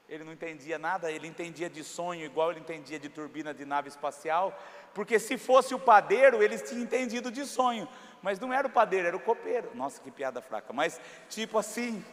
ele 0.07 0.23
não 0.23 0.31
entendia 0.31 0.79
nada, 0.79 1.11
ele 1.11 1.27
entendia 1.27 1.69
de 1.69 1.83
sonho 1.83 2.23
igual 2.23 2.51
ele 2.51 2.61
entendia 2.61 2.97
de 2.97 3.09
turbina 3.09 3.53
de 3.53 3.65
nave 3.65 3.89
espacial, 3.89 4.57
porque 4.93 5.19
se 5.19 5.37
fosse 5.37 5.75
o 5.75 5.79
padeiro, 5.79 6.41
eles 6.41 6.61
tinham 6.61 6.81
entendido 6.81 7.29
de 7.29 7.45
sonho, 7.45 7.87
mas 8.21 8.39
não 8.39 8.53
era 8.53 8.67
o 8.67 8.71
padeiro, 8.71 9.07
era 9.07 9.17
o 9.17 9.19
copeiro. 9.19 9.69
Nossa, 9.75 10.01
que 10.01 10.09
piada 10.09 10.41
fraca, 10.41 10.71
mas 10.71 10.99
tipo 11.29 11.57
assim, 11.57 12.03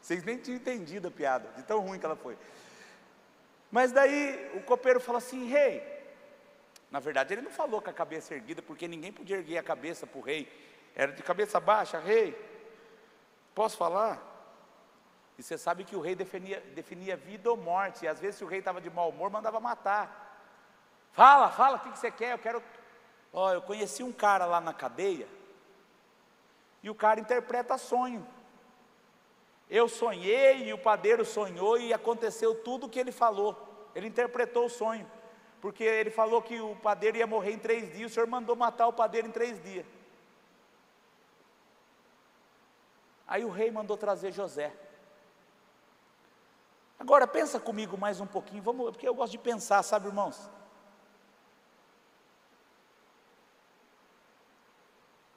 vocês 0.00 0.24
nem 0.24 0.38
tinham 0.38 0.56
entendido 0.56 1.08
a 1.08 1.10
piada, 1.10 1.50
de 1.56 1.62
tão 1.62 1.80
ruim 1.80 1.98
que 1.98 2.06
ela 2.06 2.16
foi. 2.16 2.38
Mas 3.70 3.92
daí 3.92 4.50
o 4.54 4.62
copeiro 4.62 4.98
falou 4.98 5.18
assim: 5.18 5.46
rei, 5.46 5.82
na 6.90 7.00
verdade 7.00 7.34
ele 7.34 7.42
não 7.42 7.50
falou 7.50 7.82
com 7.82 7.90
a 7.90 7.92
cabeça 7.92 8.34
erguida, 8.34 8.62
porque 8.62 8.88
ninguém 8.88 9.12
podia 9.12 9.36
erguer 9.36 9.58
a 9.58 9.62
cabeça 9.62 10.06
para 10.06 10.18
o 10.18 10.22
rei, 10.22 10.50
era 10.94 11.12
de 11.12 11.22
cabeça 11.22 11.60
baixa, 11.60 11.98
rei, 11.98 12.34
posso 13.54 13.76
falar? 13.76 14.37
E 15.38 15.42
você 15.42 15.56
sabe 15.56 15.84
que 15.84 15.94
o 15.94 16.00
rei 16.00 16.16
definia, 16.16 16.60
definia 16.74 17.16
vida 17.16 17.48
ou 17.48 17.56
morte, 17.56 18.04
e 18.04 18.08
às 18.08 18.18
vezes 18.18 18.36
se 18.36 18.44
o 18.44 18.48
rei 18.48 18.58
estava 18.58 18.80
de 18.80 18.90
mau 18.90 19.10
humor, 19.10 19.30
mandava 19.30 19.60
matar. 19.60 20.26
Fala, 21.12 21.48
fala, 21.48 21.76
o 21.76 21.80
que, 21.80 21.92
que 21.92 21.98
você 21.98 22.10
quer? 22.10 22.32
Eu 22.32 22.38
quero. 22.38 22.60
Ó, 23.32 23.46
oh, 23.46 23.52
eu 23.52 23.62
conheci 23.62 24.02
um 24.02 24.12
cara 24.12 24.46
lá 24.46 24.60
na 24.60 24.74
cadeia, 24.74 25.28
e 26.82 26.90
o 26.90 26.94
cara 26.94 27.20
interpreta 27.20 27.78
sonho. 27.78 28.26
Eu 29.70 29.88
sonhei 29.88 30.68
e 30.68 30.72
o 30.72 30.78
padeiro 30.78 31.24
sonhou 31.24 31.78
e 31.78 31.92
aconteceu 31.92 32.54
tudo 32.54 32.86
o 32.86 32.88
que 32.88 32.98
ele 32.98 33.12
falou. 33.12 33.90
Ele 33.94 34.08
interpretou 34.08 34.64
o 34.64 34.70
sonho, 34.70 35.08
porque 35.60 35.84
ele 35.84 36.10
falou 36.10 36.42
que 36.42 36.60
o 36.60 36.74
padeiro 36.76 37.18
ia 37.18 37.26
morrer 37.26 37.52
em 37.52 37.58
três 37.58 37.92
dias, 37.92 38.10
o 38.10 38.14
senhor 38.14 38.26
mandou 38.26 38.56
matar 38.56 38.88
o 38.88 38.92
padeiro 38.92 39.28
em 39.28 39.30
três 39.32 39.62
dias. 39.62 39.86
Aí 43.26 43.44
o 43.44 43.50
rei 43.50 43.70
mandou 43.70 43.96
trazer 43.96 44.32
José. 44.32 44.72
Agora 46.98 47.26
pensa 47.26 47.60
comigo 47.60 47.96
mais 47.96 48.20
um 48.20 48.26
pouquinho, 48.26 48.62
vamos, 48.62 48.90
porque 48.90 49.08
eu 49.08 49.14
gosto 49.14 49.32
de 49.32 49.38
pensar, 49.38 49.82
sabe, 49.82 50.08
irmãos? 50.08 50.50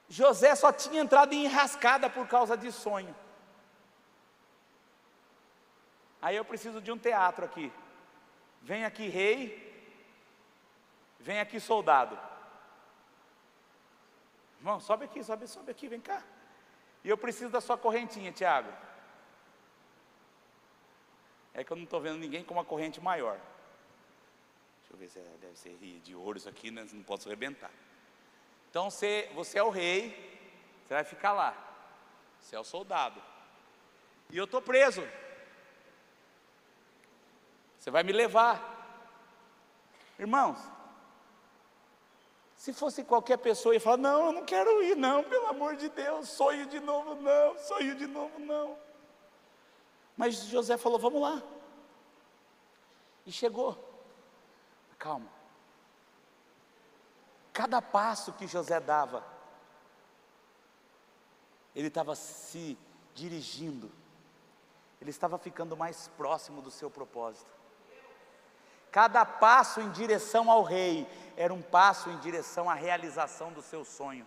José 0.08 0.54
só 0.54 0.72
tinha 0.72 1.00
entrado 1.00 1.32
em 1.32 1.44
enrascada 1.44 2.10
por 2.10 2.26
causa 2.26 2.56
de 2.56 2.70
sonho. 2.70 3.14
Aí 6.20 6.36
eu 6.36 6.44
preciso 6.44 6.80
de 6.80 6.92
um 6.92 6.98
teatro 6.98 7.44
aqui. 7.44 7.72
Vem 8.60 8.84
aqui 8.84 9.08
rei, 9.08 9.88
vem 11.18 11.40
aqui 11.40 11.58
soldado. 11.58 12.18
Irmão, 14.58 14.78
sobe 14.80 15.06
aqui, 15.06 15.24
sobe, 15.24 15.48
sobe 15.48 15.70
aqui, 15.70 15.88
vem 15.88 16.00
cá. 16.00 16.22
E 17.02 17.08
eu 17.08 17.16
preciso 17.16 17.50
da 17.50 17.60
sua 17.60 17.78
correntinha, 17.78 18.30
Tiago. 18.30 18.70
É 21.54 21.62
que 21.62 21.70
eu 21.70 21.76
não 21.76 21.84
estou 21.84 22.00
vendo 22.00 22.18
ninguém 22.18 22.44
com 22.44 22.54
uma 22.54 22.64
corrente 22.64 23.00
maior. 23.00 23.38
Deixa 24.80 24.92
eu 24.92 24.96
ver 24.96 25.08
se 25.08 25.18
é, 25.18 25.36
deve 25.40 25.56
ser 25.58 25.76
de 25.76 26.14
ouro 26.14 26.38
isso 26.38 26.48
aqui, 26.48 26.70
né? 26.70 26.86
não 26.92 27.02
posso 27.02 27.28
arrebentar. 27.28 27.70
Então 28.70 28.90
você, 28.90 29.30
você 29.34 29.58
é 29.58 29.62
o 29.62 29.70
rei, 29.70 30.10
você 30.86 30.94
vai 30.94 31.04
ficar 31.04 31.32
lá. 31.32 31.54
Você 32.40 32.56
é 32.56 32.60
o 32.60 32.64
soldado. 32.64 33.22
E 34.30 34.36
eu 34.36 34.44
estou 34.44 34.62
preso. 34.62 35.06
Você 37.78 37.90
vai 37.90 38.02
me 38.02 38.12
levar. 38.12 38.70
Irmãos, 40.18 40.58
se 42.56 42.72
fosse 42.72 43.02
qualquer 43.02 43.38
pessoa 43.38 43.74
e 43.74 43.80
falar, 43.80 43.96
não, 43.96 44.26
eu 44.26 44.32
não 44.32 44.44
quero 44.44 44.82
ir, 44.84 44.96
não, 44.96 45.24
pelo 45.24 45.48
amor 45.48 45.74
de 45.74 45.88
Deus, 45.88 46.28
sonho 46.28 46.64
de 46.66 46.78
novo, 46.78 47.16
não, 47.16 47.58
sonho 47.58 47.94
de 47.96 48.06
novo, 48.06 48.38
não. 48.38 48.78
Mas 50.22 50.36
José 50.36 50.76
falou: 50.76 51.00
Vamos 51.00 51.20
lá. 51.20 51.42
E 53.26 53.32
chegou. 53.32 53.76
Calma. 54.96 55.28
Cada 57.52 57.82
passo 57.82 58.32
que 58.32 58.46
José 58.46 58.78
dava, 58.78 59.26
ele 61.74 61.88
estava 61.88 62.14
se 62.14 62.78
dirigindo, 63.16 63.90
ele 65.00 65.10
estava 65.10 65.36
ficando 65.38 65.76
mais 65.76 66.06
próximo 66.16 66.62
do 66.62 66.70
seu 66.70 66.88
propósito. 66.88 67.50
Cada 68.92 69.26
passo 69.26 69.80
em 69.80 69.90
direção 69.90 70.48
ao 70.48 70.62
rei 70.62 71.04
era 71.36 71.52
um 71.52 71.60
passo 71.60 72.10
em 72.10 72.18
direção 72.20 72.70
à 72.70 72.74
realização 72.74 73.52
do 73.52 73.60
seu 73.60 73.84
sonho. 73.84 74.24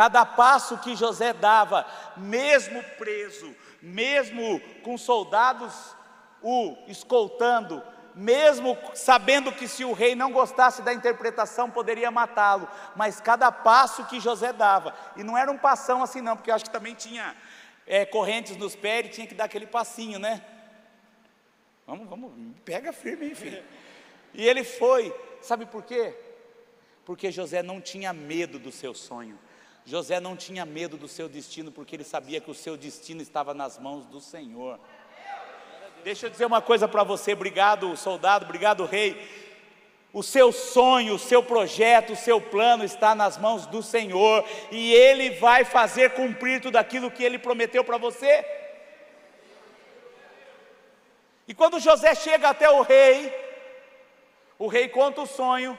Cada 0.00 0.24
passo 0.24 0.78
que 0.78 0.96
José 0.96 1.34
dava, 1.34 1.86
mesmo 2.16 2.82
preso, 2.96 3.54
mesmo 3.82 4.58
com 4.82 4.96
soldados 4.96 5.94
o 6.40 6.74
escoltando, 6.88 7.82
mesmo 8.14 8.78
sabendo 8.94 9.52
que 9.52 9.68
se 9.68 9.84
o 9.84 9.92
rei 9.92 10.14
não 10.14 10.32
gostasse 10.32 10.80
da 10.80 10.94
interpretação, 10.94 11.70
poderia 11.70 12.10
matá-lo, 12.10 12.66
mas 12.96 13.20
cada 13.20 13.52
passo 13.52 14.06
que 14.06 14.20
José 14.20 14.54
dava, 14.54 14.94
e 15.18 15.22
não 15.22 15.36
era 15.36 15.52
um 15.52 15.58
passão 15.58 16.02
assim 16.02 16.22
não, 16.22 16.34
porque 16.34 16.50
eu 16.50 16.54
acho 16.54 16.64
que 16.64 16.70
também 16.70 16.94
tinha 16.94 17.36
é, 17.86 18.06
correntes 18.06 18.56
nos 18.56 18.74
pés 18.74 19.04
e 19.04 19.10
tinha 19.10 19.26
que 19.26 19.34
dar 19.34 19.44
aquele 19.44 19.66
passinho, 19.66 20.18
né? 20.18 20.42
Vamos, 21.86 22.08
vamos, 22.08 22.32
pega 22.64 22.90
firme, 22.90 23.32
enfim. 23.32 23.62
E 24.32 24.48
ele 24.48 24.64
foi, 24.64 25.14
sabe 25.42 25.66
por 25.66 25.82
quê? 25.82 26.16
Porque 27.04 27.30
José 27.30 27.62
não 27.62 27.82
tinha 27.82 28.14
medo 28.14 28.58
do 28.58 28.72
seu 28.72 28.94
sonho. 28.94 29.38
José 29.84 30.20
não 30.20 30.36
tinha 30.36 30.64
medo 30.64 30.96
do 30.96 31.08
seu 31.08 31.28
destino, 31.28 31.72
porque 31.72 31.96
ele 31.96 32.04
sabia 32.04 32.40
que 32.40 32.50
o 32.50 32.54
seu 32.54 32.76
destino 32.76 33.22
estava 33.22 33.54
nas 33.54 33.78
mãos 33.78 34.04
do 34.06 34.20
Senhor. 34.20 34.78
Deixa 36.04 36.26
eu 36.26 36.30
dizer 36.30 36.46
uma 36.46 36.62
coisa 36.62 36.88
para 36.88 37.04
você, 37.04 37.32
obrigado 37.32 37.96
soldado, 37.96 38.44
obrigado 38.44 38.84
rei. 38.84 39.28
O 40.12 40.22
seu 40.22 40.50
sonho, 40.50 41.14
o 41.14 41.18
seu 41.18 41.42
projeto, 41.42 42.14
o 42.14 42.16
seu 42.16 42.40
plano 42.40 42.84
está 42.84 43.14
nas 43.14 43.38
mãos 43.38 43.66
do 43.66 43.82
Senhor 43.82 44.44
e 44.70 44.92
Ele 44.92 45.30
vai 45.30 45.64
fazer 45.64 46.14
cumprir 46.14 46.60
tudo 46.60 46.76
aquilo 46.76 47.10
que 47.10 47.22
Ele 47.22 47.38
prometeu 47.38 47.84
para 47.84 47.96
você. 47.96 48.44
E 51.46 51.54
quando 51.54 51.80
José 51.80 52.14
chega 52.14 52.48
até 52.48 52.68
o 52.70 52.82
rei, 52.82 53.32
o 54.58 54.66
rei 54.66 54.88
conta 54.88 55.22
o 55.22 55.26
sonho. 55.26 55.78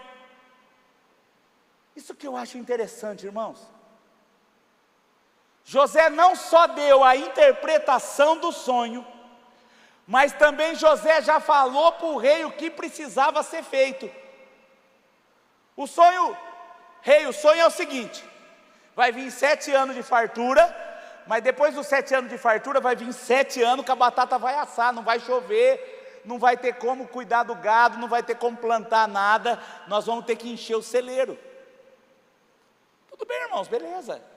Isso 1.96 2.16
que 2.16 2.28
eu 2.28 2.38
acho 2.38 2.58
interessante, 2.58 3.26
irmãos. 3.26 3.60
José 5.72 6.10
não 6.10 6.36
só 6.36 6.68
deu 6.68 7.02
a 7.02 7.16
interpretação 7.16 8.36
do 8.36 8.52
sonho, 8.52 9.08
mas 10.06 10.34
também 10.34 10.76
José 10.76 11.22
já 11.22 11.40
falou 11.40 11.94
para 11.94 12.08
o 12.08 12.18
rei 12.18 12.44
o 12.44 12.52
que 12.52 12.70
precisava 12.70 13.42
ser 13.42 13.64
feito. 13.64 14.12
O 15.78 15.88
sonho, 15.88 16.38
rei, 17.02 17.26
o 17.26 17.32
sonho 17.32 17.62
é 17.62 17.66
o 17.66 17.72
seguinte: 17.72 18.22
vai 18.94 19.14
vir 19.14 19.32
sete 19.32 19.72
anos 19.72 19.96
de 19.96 20.04
fartura, 20.04 20.62
mas 21.26 21.42
depois 21.42 21.74
dos 21.74 21.88
sete 21.88 22.14
anos 22.14 22.30
de 22.30 22.38
fartura 22.38 22.82
vai 22.82 22.94
vir 22.94 23.14
sete 23.14 23.64
anos 23.64 23.86
que 23.86 23.92
a 23.92 23.96
batata 23.96 24.38
vai 24.38 24.56
assar, 24.56 24.92
não 24.92 25.04
vai 25.04 25.22
chover, 25.22 26.22
não 26.26 26.38
vai 26.38 26.58
ter 26.58 26.74
como 26.74 27.08
cuidar 27.08 27.44
do 27.44 27.56
gado, 27.56 27.98
não 27.98 28.10
vai 28.10 28.22
ter 28.22 28.36
como 28.36 28.58
plantar 28.58 29.08
nada, 29.08 29.58
nós 29.88 30.06
vamos 30.06 30.26
ter 30.26 30.36
que 30.36 30.52
encher 30.52 30.76
o 30.76 30.84
celeiro. 30.84 31.40
Tudo 33.10 33.26
bem, 33.26 33.44
irmãos, 33.44 33.70
beleza. 33.70 34.31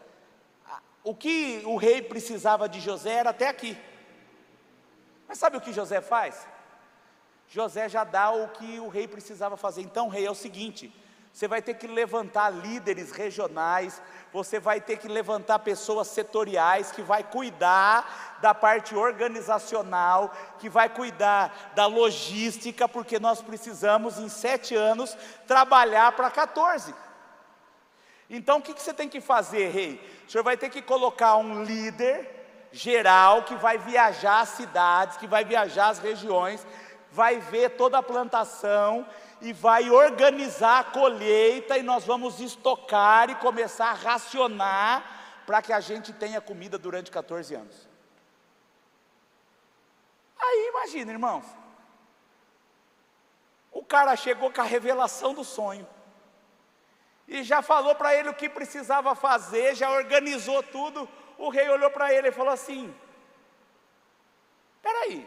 O 1.05 1.15
que 1.15 1.63
o 1.67 1.77
rei 1.77 2.01
precisava 2.01 2.67
de 2.67 2.81
José 2.81 3.13
era 3.13 3.31
até 3.31 3.47
aqui. 3.47 3.79
Mas 5.29 5.39
sabe 5.39 5.59
o 5.59 5.61
que 5.61 5.73
José 5.73 6.01
faz? 6.01 6.47
José 7.47 7.91
já 7.91 8.05
dá 8.05 8.31
o 8.31 8.49
que 8.49 8.81
o 8.81 8.89
rei 8.89 9.07
precisava 9.07 9.57
fazer. 9.57 9.83
Então, 9.83 10.09
rei, 10.09 10.25
é 10.25 10.31
o 10.31 10.35
seguinte: 10.35 10.91
você 11.31 11.47
vai 11.47 11.61
ter 11.61 11.75
que 11.75 11.87
levantar 11.87 12.49
líderes 12.49 13.11
regionais, 13.11 14.01
você 14.33 14.59
vai 14.59 14.81
ter 14.81 14.97
que 14.97 15.07
levantar 15.07 15.59
pessoas 15.59 16.09
setoriais 16.09 16.91
que 16.91 17.03
vai 17.03 17.23
cuidar 17.23 18.39
da 18.41 18.55
parte 18.55 18.95
organizacional, 18.95 20.33
que 20.59 20.69
vai 20.69 20.89
cuidar 20.89 21.73
da 21.75 21.87
logística, 21.87 22.89
porque 22.89 23.19
nós 23.19 23.43
precisamos 23.43 24.19
em 24.19 24.29
sete 24.29 24.75
anos 24.75 25.17
trabalhar 25.47 26.13
para 26.13 26.31
14. 26.31 26.95
Então 28.29 28.59
o 28.59 28.63
que, 28.63 28.75
que 28.75 28.83
você 28.83 28.95
tem 28.95 29.09
que 29.09 29.21
fazer, 29.21 29.69
rei? 29.69 30.01
O 30.27 30.31
senhor 30.31 30.45
vai 30.45 30.57
ter 30.57 30.71
que 30.71 30.81
colocar 30.81 31.37
um 31.37 31.63
líder 31.63 32.69
geral 32.73 33.45
que 33.45 33.55
vai 33.55 33.79
viajar 33.79 34.41
as 34.41 34.51
cidades, 34.51 35.17
que 35.17 35.27
vai 35.27 35.45
viajar 35.45 35.89
as 35.89 35.99
regiões, 35.99 36.67
vai 37.11 37.39
ver 37.39 37.71
toda 37.71 37.99
a 37.99 38.03
plantação 38.03 39.07
e 39.41 39.53
vai 39.53 39.91
organizar 39.91 40.81
a 40.81 40.85
colheita 40.85 41.79
e 41.79 41.83
nós 41.83 42.05
vamos 42.05 42.41
estocar 42.41 43.31
e 43.31 43.35
começar 43.37 43.91
a 43.91 43.95
racionar 43.95 45.43
para 45.47 45.61
que 45.63 45.73
a 45.73 45.81
gente 45.81 46.13
tenha 46.13 46.41
comida 46.41 46.79
durante 46.79 47.11
14 47.11 47.55
anos. 47.55 47.89
Aí 50.39 50.69
imagina, 50.71 51.13
irmãos. 51.13 51.45
O 53.71 53.85
cara 53.85 54.17
chegou 54.17 54.51
com 54.51 54.61
a 54.61 54.65
revelação 54.65 55.35
do 55.35 55.45
sonho. 55.45 55.87
E 57.27 57.43
já 57.43 57.63
falou 57.63 57.95
para 57.95 58.15
ele 58.15 58.29
o 58.29 58.35
que 58.35 58.49
precisava 58.49 59.15
fazer, 59.15 59.75
já 59.75 59.91
organizou 59.91 60.63
tudo. 60.63 61.09
O 61.39 61.49
rei 61.49 61.69
olhou 61.69 61.91
para 61.91 62.13
ele 62.13 62.29
e 62.29 62.33
falou 62.33 62.53
assim: 62.53 62.95
Espera 64.77 64.99
aí, 65.01 65.27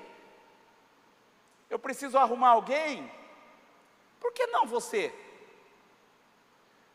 eu 1.69 1.79
preciso 1.79 2.17
arrumar 2.17 2.49
alguém 2.49 3.11
por 4.19 4.33
que 4.33 4.47
não 4.47 4.65
você? 4.65 5.13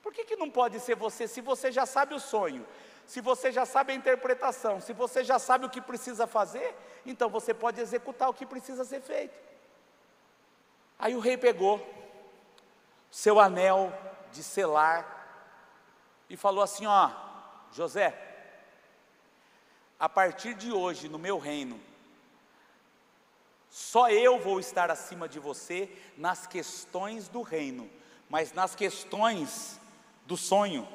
Por 0.02 0.12
que, 0.12 0.24
que 0.24 0.36
não 0.36 0.50
pode 0.50 0.80
ser 0.80 0.96
você 0.96 1.28
se 1.28 1.40
você 1.40 1.70
já 1.70 1.86
sabe 1.86 2.14
o 2.14 2.20
sonho, 2.20 2.66
se 3.06 3.20
você 3.20 3.52
já 3.52 3.64
sabe 3.64 3.92
a 3.92 3.96
interpretação, 3.96 4.80
se 4.80 4.92
você 4.92 5.22
já 5.22 5.38
sabe 5.38 5.64
o 5.64 5.70
que 5.70 5.80
precisa 5.80 6.26
fazer, 6.26 6.74
então 7.06 7.30
você 7.30 7.54
pode 7.54 7.80
executar 7.80 8.28
o 8.28 8.34
que 8.34 8.44
precisa 8.44 8.84
ser 8.84 9.00
feito. 9.00 9.38
Aí 10.98 11.14
o 11.14 11.20
rei 11.20 11.36
pegou 11.36 11.80
seu 13.10 13.38
anel 13.38 13.92
de 14.33 14.42
selar 14.42 15.23
e 16.29 16.37
falou 16.37 16.62
assim: 16.64 16.87
Ó, 16.87 17.11
José, 17.73 18.16
a 19.99 20.09
partir 20.09 20.55
de 20.55 20.73
hoje 20.73 21.09
no 21.09 21.18
meu 21.18 21.38
reino, 21.38 21.81
só 23.71 24.11
eu 24.11 24.38
vou 24.38 24.61
estar 24.61 24.90
acima 24.90 25.29
de 25.29 25.38
você 25.38 25.90
nas 26.16 26.47
questões 26.47 27.29
do 27.29 27.40
reino, 27.42 27.88
mas 28.29 28.53
nas 28.53 28.75
questões 28.75 29.81
do 30.27 30.37
sonho, 30.37 30.87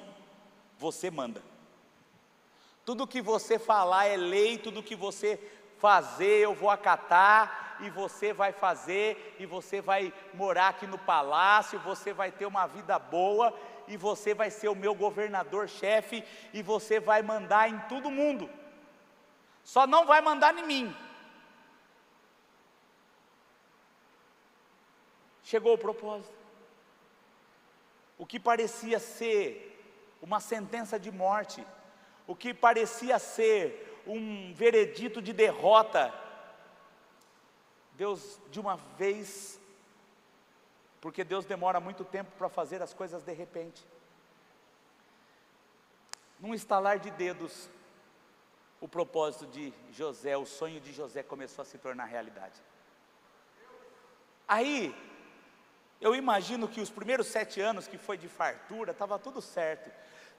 você 0.78 1.10
manda. 1.10 1.42
Tudo 2.86 3.08
que 3.08 3.22
você 3.22 3.58
falar 3.60 4.06
é 4.06 4.16
lei, 4.16 4.58
tudo 4.58 4.84
que 4.84 4.96
você 4.96 5.40
fazer 5.80 6.40
eu 6.40 6.54
vou 6.54 6.70
acatar, 6.70 7.67
e 7.80 7.90
você 7.90 8.34
vai 8.34 8.52
fazer, 8.52 9.36
e 9.40 9.46
você 9.46 9.82
vai 9.82 10.14
morar 10.34 10.70
aqui 10.70 10.88
no 10.88 10.98
palácio, 10.98 11.80
você 11.80 12.14
vai 12.14 12.32
ter 12.32 12.46
uma 12.46 12.66
vida 12.68 12.98
boa, 12.98 13.54
e 13.88 13.96
você 13.96 14.34
vai 14.34 14.50
ser 14.50 14.68
o 14.68 14.76
meu 14.76 14.94
governador-chefe, 14.94 16.24
e 16.54 16.62
você 16.62 17.00
vai 17.00 17.22
mandar 17.22 17.70
em 17.70 17.80
todo 17.82 18.12
mundo, 18.12 18.50
só 19.64 19.86
não 19.88 20.06
vai 20.06 20.22
mandar 20.22 20.58
em 20.58 20.64
mim, 20.64 20.96
chegou 25.44 25.74
o 25.74 25.78
propósito. 25.78 26.36
O 28.18 28.26
que 28.26 28.40
parecia 28.40 29.00
ser 29.00 29.80
uma 30.22 30.40
sentença 30.40 31.00
de 31.00 31.12
morte, 31.12 31.66
o 32.26 32.36
que 32.36 32.54
parecia 32.54 33.20
ser 33.20 34.02
um 34.08 34.54
veredito 34.54 35.22
de 35.22 35.32
derrota, 35.32 36.14
Deus 37.98 38.40
de 38.52 38.60
uma 38.60 38.78
vez, 38.98 39.60
porque 41.02 41.24
Deus 41.24 41.46
demora 41.46 41.80
muito 41.80 42.06
tempo 42.06 42.32
para 42.38 42.48
fazer 42.48 42.82
as 42.82 42.94
coisas 42.94 43.24
de 43.24 43.34
repente. 43.34 43.84
Num 46.40 46.54
estalar 46.54 47.00
de 47.00 47.10
dedos, 47.10 47.68
o 48.80 48.88
propósito 48.88 49.48
de 49.48 49.74
José, 49.92 50.38
o 50.38 50.46
sonho 50.46 50.80
de 50.80 50.94
José 50.94 51.24
começou 51.24 51.64
a 51.64 51.66
se 51.66 51.80
tornar 51.80 52.06
realidade. 52.06 52.62
Aí, 54.48 54.96
eu 56.00 56.14
imagino 56.14 56.68
que 56.68 56.80
os 56.80 56.92
primeiros 56.92 57.26
sete 57.26 57.60
anos 57.60 57.88
que 57.88 57.98
foi 57.98 58.16
de 58.16 58.28
fartura, 58.28 58.92
estava 58.92 59.18
tudo 59.18 59.42
certo. 59.42 59.92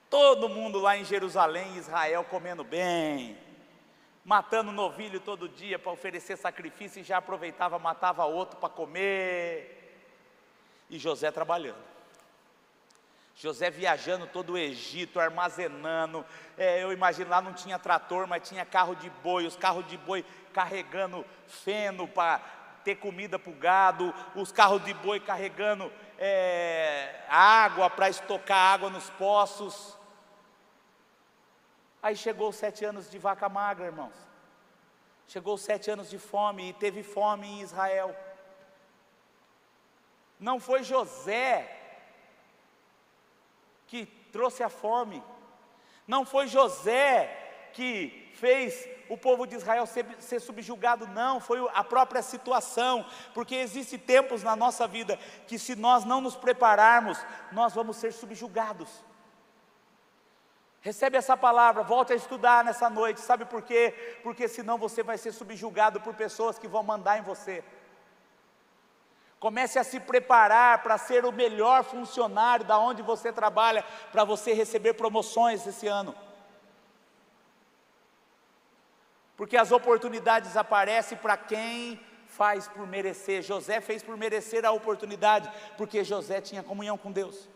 Todo 0.09 0.47
mundo 0.47 0.79
lá 0.79 0.97
em 0.97 1.03
Jerusalém, 1.03 1.75
Israel, 1.75 2.23
comendo 2.23 2.63
bem, 2.63 3.37
matando 4.29 4.71
novilho 4.71 5.19
todo 5.19 5.49
dia 5.49 5.79
para 5.79 5.91
oferecer 5.91 6.37
sacrifício 6.37 6.99
e 6.99 7.03
já 7.03 7.17
aproveitava, 7.17 7.79
matava 7.79 8.25
outro 8.25 8.57
para 8.57 8.69
comer. 8.69 10.05
E 10.87 10.99
José 10.99 11.31
trabalhando. 11.31 11.83
José 13.35 13.71
viajando 13.71 14.27
todo 14.27 14.53
o 14.53 14.57
Egito, 14.57 15.19
armazenando. 15.19 16.23
É, 16.55 16.83
eu 16.83 16.93
imagino 16.93 17.31
lá 17.31 17.41
não 17.41 17.53
tinha 17.53 17.79
trator, 17.79 18.27
mas 18.27 18.47
tinha 18.47 18.63
carro 18.63 18.93
de 18.93 19.09
boi, 19.09 19.47
os 19.47 19.55
carros 19.55 19.87
de 19.87 19.97
boi 19.97 20.23
carregando 20.53 21.25
feno 21.47 22.07
para 22.07 22.37
ter 22.83 22.97
comida 22.97 23.39
para 23.39 23.51
o 23.51 23.55
gado, 23.55 24.13
os 24.35 24.51
carros 24.51 24.85
de 24.85 24.93
boi 24.93 25.19
carregando 25.19 25.91
é, 26.19 27.23
água 27.27 27.89
para 27.89 28.09
estocar 28.09 28.75
água 28.75 28.91
nos 28.91 29.09
poços. 29.09 29.98
Aí 32.01 32.15
chegou 32.15 32.51
sete 32.51 32.85
anos 32.85 33.09
de 33.09 33.17
vaca 33.17 33.49
magra, 33.49 33.87
irmãos. 33.87 34.15
Chegou 35.27 35.57
sete 35.57 35.91
anos 35.91 36.09
de 36.09 36.17
fome 36.17 36.69
e 36.69 36.73
teve 36.73 37.03
fome 37.03 37.47
em 37.47 37.61
Israel. 37.61 38.15
Não 40.39 40.59
foi 40.59 40.83
José 40.83 41.77
que 43.87 44.05
trouxe 44.31 44.63
a 44.63 44.69
fome. 44.69 45.23
Não 46.07 46.25
foi 46.25 46.47
José 46.47 47.35
que 47.73 48.31
fez 48.35 48.87
o 49.09 49.17
povo 49.17 49.45
de 49.45 49.55
Israel 49.55 49.85
ser, 49.85 50.05
ser 50.19 50.39
subjugado, 50.39 51.07
não, 51.07 51.39
foi 51.39 51.59
a 51.73 51.83
própria 51.83 52.21
situação, 52.21 53.05
porque 53.33 53.55
existem 53.55 53.97
tempos 53.99 54.43
na 54.43 54.55
nossa 54.55 54.87
vida 54.87 55.17
que, 55.47 55.59
se 55.59 55.75
nós 55.75 56.05
não 56.05 56.21
nos 56.21 56.35
prepararmos, 56.35 57.17
nós 57.51 57.73
vamos 57.73 57.97
ser 57.97 58.13
subjugados. 58.13 59.03
Recebe 60.81 61.17
essa 61.17 61.35
palavra, 61.35 61.83
volte 61.83 62.13
a 62.13 62.15
estudar 62.15 62.63
nessa 62.63 62.89
noite, 62.89 63.19
sabe 63.19 63.45
por 63.45 63.61
quê? 63.61 64.19
Porque 64.23 64.47
senão 64.47 64.77
você 64.77 65.03
vai 65.03 65.17
ser 65.17 65.31
subjugado 65.33 65.99
por 65.99 66.13
pessoas 66.13 66.57
que 66.57 66.67
vão 66.67 66.83
mandar 66.83 67.19
em 67.19 67.21
você. 67.21 67.63
Comece 69.39 69.77
a 69.77 69.83
se 69.83 69.99
preparar 69.99 70.81
para 70.81 70.97
ser 70.97 71.25
o 71.25 71.31
melhor 71.31 71.83
funcionário 71.83 72.65
da 72.65 72.77
onde 72.77 73.01
você 73.01 73.31
trabalha, 73.31 73.83
para 74.11 74.23
você 74.23 74.53
receber 74.53 74.93
promoções 74.93 75.65
esse 75.67 75.87
ano. 75.87 76.15
porque 79.39 79.55
as 79.55 79.71
oportunidades 79.71 80.57
aparecem 80.57 81.17
para 81.17 81.37
quem 81.37 81.97
faz 82.27 82.67
por 82.67 82.85
merecer. 82.85 83.41
José 83.41 83.79
fez 83.79 84.03
por 84.03 84.17
merecer 84.17 84.65
a 84.65 84.71
oportunidade, 84.73 85.49
porque 85.77 86.03
José 86.03 86.41
tinha 86.41 86.61
comunhão 86.61 86.97
com 86.97 87.09
Deus. 87.09 87.47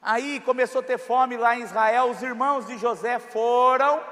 Aí 0.00 0.40
começou 0.40 0.80
a 0.80 0.84
ter 0.84 0.98
fome 0.98 1.36
lá 1.36 1.56
em 1.56 1.62
Israel, 1.62 2.10
os 2.10 2.22
irmãos 2.22 2.66
de 2.66 2.78
José 2.78 3.18
foram 3.18 4.02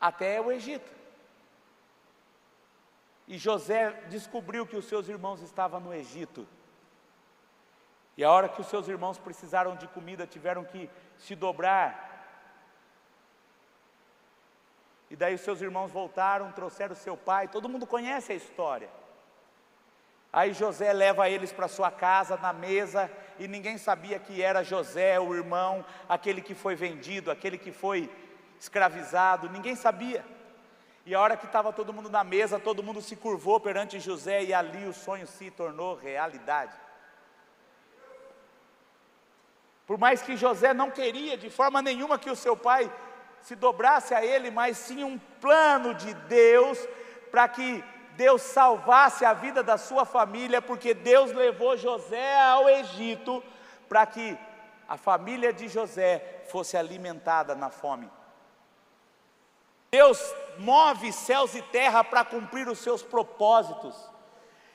até 0.00 0.40
o 0.40 0.50
Egito. 0.50 0.90
E 3.28 3.38
José 3.38 3.90
descobriu 4.08 4.66
que 4.66 4.76
os 4.76 4.84
seus 4.86 5.08
irmãos 5.08 5.40
estavam 5.42 5.80
no 5.80 5.94
Egito. 5.94 6.46
E 8.16 8.24
a 8.24 8.30
hora 8.30 8.48
que 8.48 8.60
os 8.60 8.66
seus 8.68 8.88
irmãos 8.88 9.18
precisaram 9.18 9.76
de 9.76 9.86
comida, 9.88 10.26
tiveram 10.26 10.64
que 10.64 10.90
se 11.18 11.34
dobrar 11.34 12.06
e 15.08 15.14
daí 15.14 15.34
os 15.34 15.40
seus 15.40 15.60
irmãos 15.60 15.92
voltaram, 15.92 16.50
trouxeram 16.52 16.94
seu 16.94 17.16
pai, 17.16 17.48
todo 17.48 17.68
mundo 17.68 17.86
conhece 17.86 18.32
a 18.32 18.36
história. 18.36 18.90
Aí 20.32 20.52
José 20.52 20.92
leva 20.92 21.30
eles 21.30 21.52
para 21.52 21.68
sua 21.68 21.90
casa, 21.90 22.36
na 22.36 22.52
mesa, 22.52 23.10
e 23.38 23.48
ninguém 23.48 23.78
sabia 23.78 24.18
que 24.18 24.42
era 24.42 24.62
José, 24.62 25.18
o 25.20 25.34
irmão, 25.34 25.84
aquele 26.08 26.40
que 26.40 26.54
foi 26.54 26.74
vendido, 26.74 27.30
aquele 27.30 27.58
que 27.58 27.72
foi 27.72 28.10
escravizado, 28.58 29.48
ninguém 29.50 29.74
sabia. 29.74 30.24
E 31.04 31.14
a 31.14 31.20
hora 31.20 31.36
que 31.36 31.46
estava 31.46 31.72
todo 31.72 31.92
mundo 31.92 32.10
na 32.10 32.24
mesa, 32.24 32.58
todo 32.58 32.82
mundo 32.82 33.00
se 33.00 33.14
curvou 33.14 33.60
perante 33.60 34.00
José 34.00 34.42
e 34.42 34.52
ali 34.52 34.86
o 34.86 34.92
sonho 34.92 35.26
se 35.26 35.50
tornou 35.50 35.94
realidade. 35.94 36.76
Por 39.86 39.96
mais 39.96 40.20
que 40.20 40.36
José 40.36 40.74
não 40.74 40.90
queria 40.90 41.36
de 41.36 41.48
forma 41.48 41.80
nenhuma 41.80 42.18
que 42.18 42.28
o 42.28 42.34
seu 42.34 42.56
pai 42.56 42.92
se 43.40 43.54
dobrasse 43.54 44.12
a 44.14 44.24
ele, 44.24 44.50
mas 44.50 44.76
sim 44.76 45.04
um 45.04 45.16
plano 45.40 45.94
de 45.94 46.12
Deus 46.12 46.76
para 47.30 47.46
que 47.48 47.84
Deus 48.16 48.42
salvasse 48.42 49.24
a 49.24 49.32
vida 49.32 49.62
da 49.62 49.76
sua 49.76 50.04
família, 50.04 50.62
porque 50.62 50.94
Deus 50.94 51.32
levou 51.32 51.76
José 51.76 52.40
ao 52.40 52.68
Egito 52.68 53.42
para 53.88 54.06
que 54.06 54.36
a 54.88 54.96
família 54.96 55.52
de 55.52 55.68
José 55.68 56.44
fosse 56.48 56.76
alimentada 56.76 57.54
na 57.54 57.70
fome. 57.70 58.10
Deus 59.90 60.18
move 60.58 61.12
céus 61.12 61.54
e 61.54 61.62
terra 61.62 62.02
para 62.02 62.24
cumprir 62.24 62.68
os 62.68 62.78
seus 62.78 63.02
propósitos. 63.02 63.94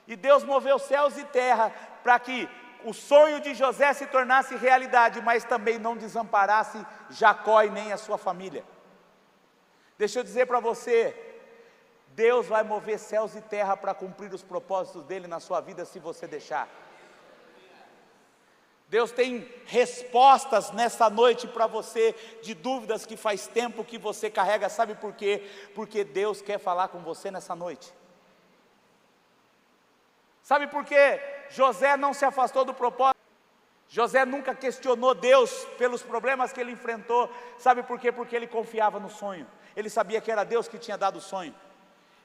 E 0.07 0.15
Deus 0.15 0.43
moveu 0.43 0.77
céus 0.79 1.17
e 1.17 1.23
terra 1.25 1.71
para 2.03 2.19
que 2.19 2.49
o 2.83 2.93
sonho 2.93 3.39
de 3.39 3.53
José 3.53 3.93
se 3.93 4.07
tornasse 4.07 4.55
realidade, 4.55 5.21
mas 5.21 5.43
também 5.43 5.77
não 5.77 5.95
desamparasse 5.95 6.83
Jacó 7.09 7.61
e 7.63 7.69
nem 7.69 7.91
a 7.91 7.97
sua 7.97 8.17
família. 8.17 8.63
Deixa 9.97 10.19
eu 10.19 10.23
dizer 10.23 10.47
para 10.47 10.59
você, 10.59 11.30
Deus 12.15 12.47
vai 12.47 12.63
mover 12.63 12.99
céus 12.99 13.35
e 13.35 13.41
terra 13.41 13.77
para 13.77 13.93
cumprir 13.93 14.33
os 14.33 14.43
propósitos 14.43 15.03
dele 15.03 15.27
na 15.27 15.39
sua 15.39 15.61
vida 15.61 15.85
se 15.85 15.99
você 15.99 16.27
deixar. 16.27 16.67
Deus 18.89 19.09
tem 19.09 19.49
respostas 19.65 20.71
nessa 20.71 21.09
noite 21.09 21.47
para 21.47 21.65
você 21.65 22.13
de 22.41 22.53
dúvidas 22.53 23.05
que 23.05 23.15
faz 23.15 23.47
tempo 23.47 23.85
que 23.85 23.97
você 23.97 24.29
carrega, 24.29 24.67
sabe 24.67 24.95
por 24.95 25.13
quê? 25.13 25.49
Porque 25.73 26.03
Deus 26.03 26.41
quer 26.41 26.59
falar 26.59 26.89
com 26.89 26.99
você 26.99 27.31
nessa 27.31 27.55
noite. 27.55 27.93
Sabe 30.43 30.67
por 30.67 30.83
quê? 30.83 31.21
José 31.49 31.95
não 31.95 32.13
se 32.13 32.25
afastou 32.25 32.65
do 32.65 32.73
propósito. 32.73 33.15
José 33.87 34.25
nunca 34.25 34.53
questionou 34.53 35.15
Deus 35.15 35.65
pelos 35.77 36.03
problemas 36.03 36.51
que 36.51 36.59
ele 36.59 36.73
enfrentou. 36.73 37.29
Sabe 37.57 37.83
por 37.83 37.97
quê? 37.97 38.11
Porque 38.11 38.35
ele 38.35 38.47
confiava 38.47 38.99
no 38.99 39.09
sonho. 39.09 39.47
Ele 39.73 39.89
sabia 39.89 40.19
que 40.19 40.29
era 40.29 40.43
Deus 40.43 40.67
que 40.67 40.77
tinha 40.77 40.97
dado 40.97 41.17
o 41.17 41.21
sonho. 41.21 41.55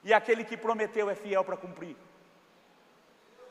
E 0.06 0.14
aquele 0.14 0.44
que 0.44 0.56
prometeu 0.56 1.10
é 1.10 1.16
fiel 1.16 1.44
para 1.44 1.56
cumprir. 1.56 1.96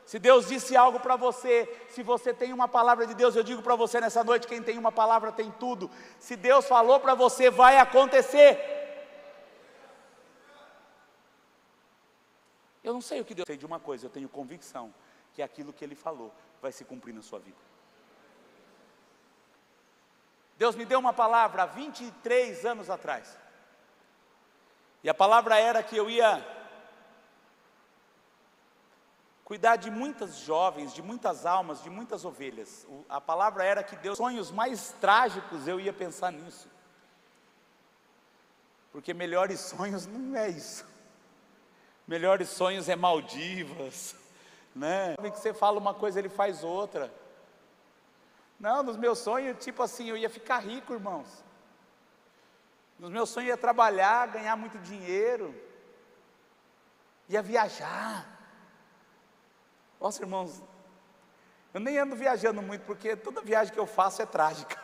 Se 0.05 0.17
Deus 0.17 0.47
disse 0.47 0.73
algo 0.73 1.01
para 1.01 1.17
você, 1.17 1.67
se 1.89 2.01
você 2.01 2.33
tem 2.33 2.53
uma 2.53 2.65
palavra 2.65 3.05
de 3.05 3.13
Deus, 3.13 3.35
eu 3.35 3.43
digo 3.43 3.61
para 3.61 3.75
você 3.75 3.99
nessa 3.99 4.23
noite: 4.23 4.47
quem 4.47 4.63
tem 4.63 4.77
uma 4.77 4.91
palavra 4.91 5.33
tem 5.33 5.51
tudo. 5.51 5.91
Se 6.17 6.37
Deus 6.37 6.65
falou 6.65 6.97
para 6.97 7.13
você, 7.13 7.49
vai 7.49 7.77
acontecer. 7.77 8.57
Eu 12.81 12.93
não 12.93 13.01
sei 13.01 13.19
o 13.19 13.25
que 13.25 13.35
Deus 13.35 13.45
sei 13.45 13.57
de 13.57 13.65
uma 13.65 13.79
coisa, 13.79 14.05
eu 14.05 14.09
tenho 14.09 14.29
convicção 14.29 14.93
que 15.33 15.41
aquilo 15.41 15.73
que 15.73 15.83
Ele 15.83 15.95
falou 15.95 16.33
vai 16.61 16.71
se 16.71 16.85
cumprir 16.85 17.13
na 17.13 17.21
sua 17.21 17.39
vida. 17.39 17.57
Deus 20.57 20.73
me 20.73 20.85
deu 20.85 20.99
uma 20.99 21.11
palavra 21.11 21.63
há 21.63 21.65
23 21.65 22.65
anos 22.65 22.89
atrás. 22.89 23.37
E 25.05 25.09
a 25.09 25.13
palavra 25.13 25.59
era 25.59 25.83
que 25.83 25.95
eu 25.95 26.09
ia 26.09 26.43
cuidar 29.43 29.75
de 29.75 29.91
muitas 29.91 30.37
jovens, 30.37 30.95
de 30.95 31.03
muitas 31.03 31.45
almas, 31.45 31.83
de 31.83 31.91
muitas 31.91 32.25
ovelhas. 32.25 32.87
A 33.07 33.21
palavra 33.21 33.63
era 33.63 33.83
que 33.83 33.95
Deus, 33.97 34.17
sonhos 34.17 34.49
mais 34.49 34.95
trágicos, 34.99 35.67
eu 35.67 35.79
ia 35.79 35.93
pensar 35.93 36.31
nisso. 36.31 36.67
Porque 38.91 39.13
melhores 39.13 39.59
sonhos 39.59 40.07
não 40.09 40.35
é 40.35 40.49
isso. 40.49 40.83
Melhores 42.07 42.49
sonhos 42.49 42.89
é 42.89 42.95
Maldivas, 42.95 44.15
né? 44.75 45.15
Que 45.17 45.39
você 45.39 45.53
fala 45.53 45.77
uma 45.77 45.93
coisa, 45.93 46.17
ele 46.17 46.29
faz 46.29 46.63
outra. 46.63 47.13
Não, 48.59 48.81
nos 48.81 48.97
meus 48.97 49.19
sonhos, 49.19 49.63
tipo 49.63 49.83
assim, 49.83 50.09
eu 50.09 50.17
ia 50.17 50.31
ficar 50.31 50.61
rico, 50.61 50.93
irmãos. 50.93 51.45
Nos 52.97 53.11
meus 53.11 53.29
sonhos, 53.29 53.49
ia 53.49 53.57
trabalhar, 53.57 54.27
ganhar 54.27 54.55
muito 54.55 54.77
dinheiro, 54.79 55.53
ia 57.27 57.41
viajar. 57.41 58.25
Nossa, 59.99 60.21
irmãos, 60.21 60.61
eu 61.73 61.79
nem 61.79 61.97
ando 61.97 62.15
viajando 62.15 62.61
muito, 62.61 62.85
porque 62.85 63.15
toda 63.15 63.41
viagem 63.41 63.73
que 63.73 63.79
eu 63.79 63.87
faço 63.87 64.21
é 64.21 64.25
trágica. 64.25 64.81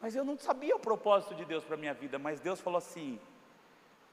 Mas 0.00 0.16
eu 0.16 0.24
não 0.24 0.38
sabia 0.38 0.74
o 0.74 0.80
propósito 0.80 1.34
de 1.34 1.44
Deus 1.44 1.62
para 1.62 1.74
a 1.74 1.78
minha 1.78 1.94
vida, 1.94 2.18
mas 2.18 2.40
Deus 2.40 2.60
falou 2.60 2.78
assim: 2.78 3.20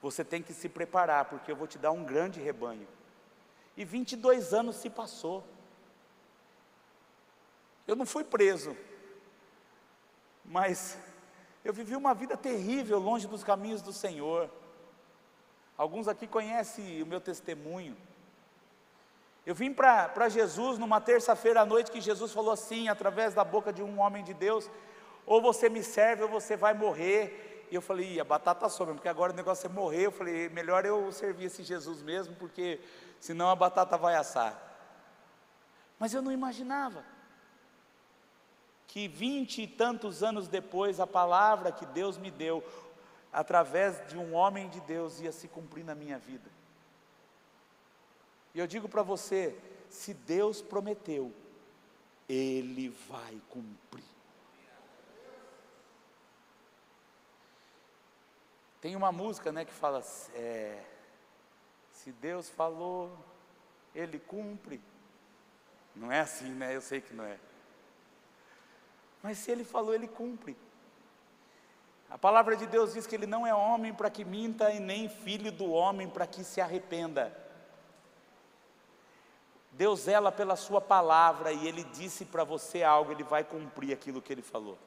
você 0.02 0.24
tem 0.24 0.44
que 0.44 0.54
se 0.54 0.68
preparar, 0.68 1.26
porque 1.26 1.52
eu 1.52 1.56
vou 1.56 1.66
te 1.66 1.78
dar 1.78 1.92
um 1.92 2.04
grande 2.04 2.42
rebanho. 2.42 2.88
E 3.76 3.86
22 3.86 4.54
anos 4.54 4.76
se 4.76 4.90
passou. 4.90 5.44
Eu 7.88 7.96
não 7.96 8.06
fui 8.06 8.24
preso, 8.24 8.76
mas 10.48 10.98
eu 11.64 11.74
vivi 11.74 11.96
uma 11.96 12.14
vida 12.14 12.38
terrível 12.38 12.98
longe 12.98 13.28
dos 13.28 13.44
caminhos 13.44 13.82
do 13.82 13.92
Senhor. 13.92 14.50
Alguns 15.78 16.08
aqui 16.08 16.26
conhecem 16.26 17.04
o 17.04 17.06
meu 17.06 17.20
testemunho. 17.20 17.96
Eu 19.46 19.54
vim 19.54 19.74
para 19.74 20.30
Jesus 20.30 20.80
numa 20.80 21.00
terça-feira 21.02 21.62
à 21.62 21.66
noite 21.66 21.92
que 21.92 22.02
Jesus 22.02 22.32
falou 22.32 22.52
assim, 22.52 22.88
através 22.88 23.34
da 23.34 23.44
boca 23.44 23.72
de 23.72 23.84
um 23.84 24.00
homem 24.00 24.24
de 24.24 24.34
Deus: 24.34 24.70
ou 25.26 25.42
você 25.42 25.70
me 25.70 25.84
serve 25.84 26.24
ou 26.24 26.30
você 26.30 26.56
vai 26.56 26.74
morrer. 26.74 27.68
E 27.70 27.76
eu 27.76 27.82
falei, 27.82 28.18
a 28.18 28.24
batata 28.24 28.70
sobe, 28.70 28.94
porque 28.94 29.10
agora 29.10 29.34
o 29.34 29.36
negócio 29.36 29.68
é 29.68 29.70
morrer. 29.70 30.06
Eu 30.06 30.12
falei, 30.12 30.48
melhor 30.48 30.86
eu 30.86 31.12
servir 31.12 31.46
esse 31.46 31.64
Jesus 31.64 32.02
mesmo, 32.02 32.34
porque 32.36 32.80
senão 33.20 33.50
a 33.50 33.56
batata 33.56 33.98
vai 33.98 34.16
assar. 34.16 34.58
Mas 36.00 36.14
eu 36.14 36.22
não 36.22 36.32
imaginava 36.32 37.04
que 38.98 39.08
vinte 39.08 39.62
e 39.62 39.68
tantos 39.68 40.24
anos 40.24 40.48
depois, 40.48 41.00
a 41.00 41.06
palavra 41.06 41.72
que 41.72 41.86
Deus 41.86 42.18
me 42.18 42.32
deu, 42.32 42.64
através 43.32 44.04
de 44.08 44.18
um 44.18 44.34
homem 44.34 44.68
de 44.70 44.82
Deus, 44.82 45.22
ia 45.22 45.32
se 45.32 45.48
cumprir 45.48 45.86
na 45.86 45.94
minha 45.94 46.18
vida. 46.18 46.50
E 48.56 48.60
eu 48.60 48.66
digo 48.66 48.90
para 48.90 49.04
você: 49.04 49.56
se 49.88 50.16
Deus 50.16 50.64
prometeu, 50.64 51.32
Ele 52.28 52.90
vai 53.08 53.40
cumprir. 53.52 54.04
Tem 58.82 58.96
uma 58.96 59.12
música 59.12 59.52
né, 59.52 59.64
que 59.64 59.74
fala: 59.74 60.04
é, 60.34 60.84
se 61.92 62.12
Deus 62.14 62.50
falou, 62.50 63.16
Ele 63.94 64.18
cumpre. 64.18 64.82
Não 65.96 66.12
é 66.12 66.22
assim, 66.22 66.50
né? 66.50 66.76
Eu 66.76 66.82
sei 66.82 67.00
que 67.00 67.14
não 67.14 67.24
é. 67.24 67.38
Mas 69.28 69.40
se 69.40 69.52
Ele 69.52 69.66
falou, 69.66 69.94
Ele 69.94 70.08
cumpre. 70.08 70.56
A 72.10 72.18
palavra 72.18 72.56
de 72.56 72.66
Deus 72.66 72.94
diz 72.94 73.06
que 73.06 73.14
Ele 73.14 73.28
não 73.28 73.46
é 73.46 73.54
homem 73.54 73.94
para 73.94 74.10
que 74.10 74.24
minta 74.24 74.72
e 74.72 74.80
nem 74.80 75.10
filho 75.10 75.52
do 75.52 75.70
homem 75.70 76.08
para 76.08 76.26
que 76.26 76.46
se 76.46 76.62
arrependa. 76.62 77.38
Deus 79.70 80.00
zela 80.04 80.32
pela 80.32 80.56
sua 80.56 80.80
palavra 80.80 81.52
e 81.52 81.68
Ele 81.68 81.84
disse 81.84 82.24
para 82.24 82.46
você 82.46 82.84
algo, 82.84 83.12
Ele 83.12 83.24
vai 83.26 83.44
cumprir 83.44 83.92
aquilo 83.92 84.22
que 84.22 84.32
Ele 84.32 84.42
falou. 84.42 84.78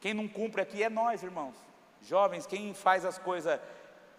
Quem 0.00 0.14
não 0.14 0.26
cumpre 0.26 0.62
aqui 0.62 0.82
é 0.82 0.88
nós, 0.88 1.22
irmãos. 1.22 1.56
Jovens, 2.00 2.46
quem 2.46 2.72
faz 2.72 3.04
as 3.04 3.18
coisas 3.18 3.60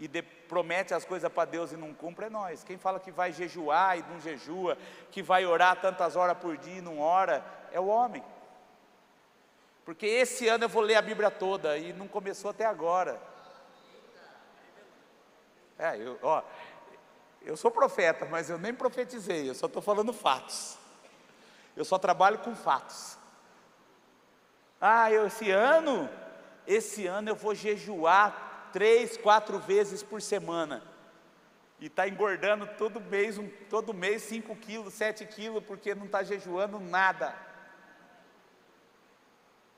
e 0.01 0.07
de, 0.07 0.23
promete 0.23 0.95
as 0.95 1.05
coisas 1.05 1.31
para 1.31 1.45
Deus 1.45 1.71
e 1.71 1.77
não 1.77 1.93
cumpre 1.93 2.25
é 2.25 2.29
nós. 2.29 2.63
Quem 2.63 2.75
fala 2.75 2.99
que 2.99 3.11
vai 3.11 3.31
jejuar 3.31 3.99
e 3.99 4.01
não 4.01 4.19
jejua, 4.19 4.75
que 5.11 5.21
vai 5.21 5.45
orar 5.45 5.79
tantas 5.79 6.15
horas 6.15 6.35
por 6.39 6.57
dia 6.57 6.79
e 6.79 6.81
não 6.81 6.99
ora, 6.99 7.45
é 7.71 7.79
o 7.79 7.85
homem. 7.85 8.23
Porque 9.85 10.07
esse 10.07 10.47
ano 10.47 10.63
eu 10.63 10.69
vou 10.69 10.81
ler 10.81 10.95
a 10.95 11.03
Bíblia 11.03 11.29
toda 11.29 11.77
e 11.77 11.93
não 11.93 12.07
começou 12.07 12.49
até 12.49 12.65
agora. 12.65 13.21
É, 15.77 15.95
eu, 15.97 16.17
ó, 16.23 16.41
eu 17.43 17.55
sou 17.55 17.69
profeta, 17.69 18.25
mas 18.25 18.49
eu 18.49 18.57
nem 18.57 18.73
profetizei, 18.73 19.47
eu 19.47 19.53
só 19.53 19.67
estou 19.67 19.83
falando 19.83 20.11
fatos. 20.11 20.79
Eu 21.77 21.85
só 21.85 21.99
trabalho 21.99 22.39
com 22.39 22.55
fatos. 22.55 23.19
Ah, 24.79 25.11
eu, 25.11 25.27
esse 25.27 25.51
ano, 25.51 26.09
esse 26.65 27.05
ano 27.05 27.29
eu 27.29 27.35
vou 27.35 27.53
jejuar 27.53 28.49
três, 28.71 29.17
quatro 29.17 29.59
vezes 29.59 30.01
por 30.03 30.21
semana. 30.21 30.83
E 31.79 31.87
está 31.87 32.07
engordando 32.07 32.67
todo 32.77 33.01
mês, 33.01 33.37
um, 33.37 33.49
todo 33.69 33.93
mês 33.93 34.21
5 34.23 34.55
quilos, 34.57 34.93
7 34.93 35.25
quilos, 35.25 35.63
porque 35.63 35.95
não 35.95 36.05
está 36.05 36.21
jejuando 36.21 36.79
nada. 36.79 37.35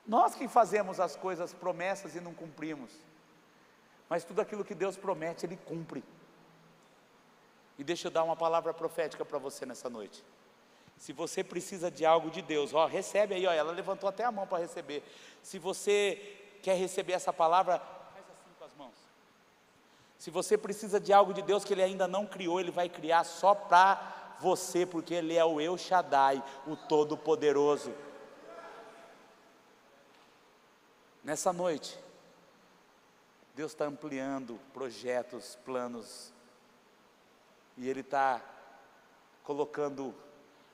Nós 0.06 0.34
que 0.34 0.46
fazemos 0.46 1.00
as 1.00 1.16
coisas, 1.16 1.54
promessas 1.54 2.14
e 2.14 2.20
não 2.20 2.34
cumprimos. 2.34 2.90
Mas 4.08 4.22
tudo 4.22 4.40
aquilo 4.40 4.64
que 4.64 4.74
Deus 4.74 4.96
promete, 4.96 5.46
Ele 5.46 5.56
cumpre. 5.56 6.04
E 7.78 7.82
deixa 7.82 8.08
eu 8.08 8.10
dar 8.10 8.22
uma 8.22 8.36
palavra 8.36 8.72
profética 8.74 9.24
para 9.24 9.38
você 9.38 9.64
nessa 9.64 9.88
noite. 9.88 10.22
Se 10.98 11.12
você 11.12 11.42
precisa 11.42 11.90
de 11.90 12.04
algo 12.04 12.30
de 12.30 12.40
Deus, 12.40 12.72
ó, 12.72 12.86
recebe 12.86 13.34
aí, 13.34 13.46
ó, 13.46 13.52
ela 13.52 13.72
levantou 13.72 14.08
até 14.08 14.24
a 14.24 14.30
mão 14.30 14.46
para 14.46 14.58
receber. 14.58 15.02
Se 15.42 15.58
você 15.58 16.58
quer 16.62 16.76
receber 16.76 17.14
essa 17.14 17.32
palavra, 17.32 17.78
faz 17.78 18.24
assim 18.30 18.54
com 18.58 18.64
as 18.64 18.74
mãos. 18.74 18.94
Se 20.24 20.30
você 20.30 20.56
precisa 20.56 20.98
de 20.98 21.12
algo 21.12 21.34
de 21.34 21.42
Deus 21.42 21.66
que 21.66 21.74
Ele 21.74 21.82
ainda 21.82 22.08
não 22.08 22.24
criou, 22.24 22.58
Ele 22.58 22.70
vai 22.70 22.88
criar 22.88 23.24
só 23.24 23.54
para 23.54 24.34
você, 24.40 24.86
porque 24.86 25.12
Ele 25.12 25.36
é 25.36 25.44
o 25.44 25.60
Eu 25.60 25.76
Shaddai, 25.76 26.42
o 26.66 26.74
Todo-Poderoso. 26.74 27.92
Nessa 31.22 31.52
noite, 31.52 31.98
Deus 33.54 33.72
está 33.72 33.84
ampliando 33.84 34.58
projetos, 34.72 35.58
planos, 35.62 36.32
e 37.76 37.86
Ele 37.86 38.00
está 38.00 38.40
colocando 39.42 40.14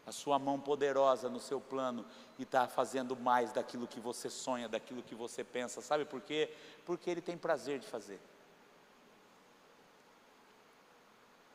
a 0.06 0.12
sua 0.12 0.38
mão 0.38 0.60
poderosa 0.60 1.28
no 1.28 1.40
seu 1.40 1.60
plano 1.60 2.06
e 2.38 2.44
está 2.44 2.68
fazendo 2.68 3.16
mais 3.16 3.50
daquilo 3.50 3.88
que 3.88 3.98
você 3.98 4.30
sonha, 4.30 4.68
daquilo 4.68 5.02
que 5.02 5.16
você 5.16 5.42
pensa, 5.42 5.80
sabe 5.80 6.04
por 6.04 6.20
quê? 6.20 6.54
Porque 6.86 7.10
Ele 7.10 7.20
tem 7.20 7.36
prazer 7.36 7.80
de 7.80 7.88
fazer. 7.88 8.20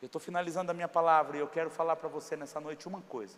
Eu 0.06 0.08
estou 0.08 0.20
finalizando 0.20 0.70
a 0.70 0.74
minha 0.74 0.86
palavra 0.86 1.36
e 1.36 1.40
eu 1.40 1.48
quero 1.48 1.68
falar 1.68 1.96
para 1.96 2.08
você 2.08 2.36
nessa 2.36 2.60
noite 2.60 2.86
uma 2.86 3.02
coisa. 3.02 3.36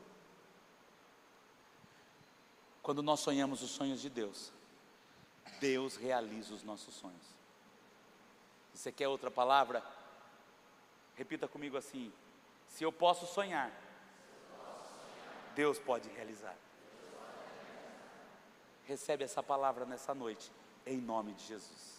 Quando 2.83 3.03
nós 3.03 3.21
sonhamos 3.21 3.63
os 3.63 3.71
sonhos 3.71 4.03
de 4.03 4.11
Deus, 4.11 4.53
Deus 5.61 5.97
realiza 5.97 6.53
os 6.53 6.63
nossos 6.63 6.93
sonhos. 6.95 7.25
Você 8.75 8.93
quer 8.93 9.09
outra 9.09 9.31
palavra? 9.31 9.83
Repita 11.15 11.49
comigo 11.49 11.75
assim: 11.79 12.13
se 12.67 12.85
eu 12.85 12.93
posso 12.93 13.25
sonhar, 13.25 13.73
Deus 15.55 15.79
pode 15.79 16.11
realizar. 16.11 16.55
Recebe 18.85 19.25
essa 19.25 19.43
palavra 19.43 19.87
nessa 19.87 20.15
noite, 20.15 20.53
em 20.85 20.99
nome 20.99 21.33
de 21.33 21.47
Jesus. 21.47 21.98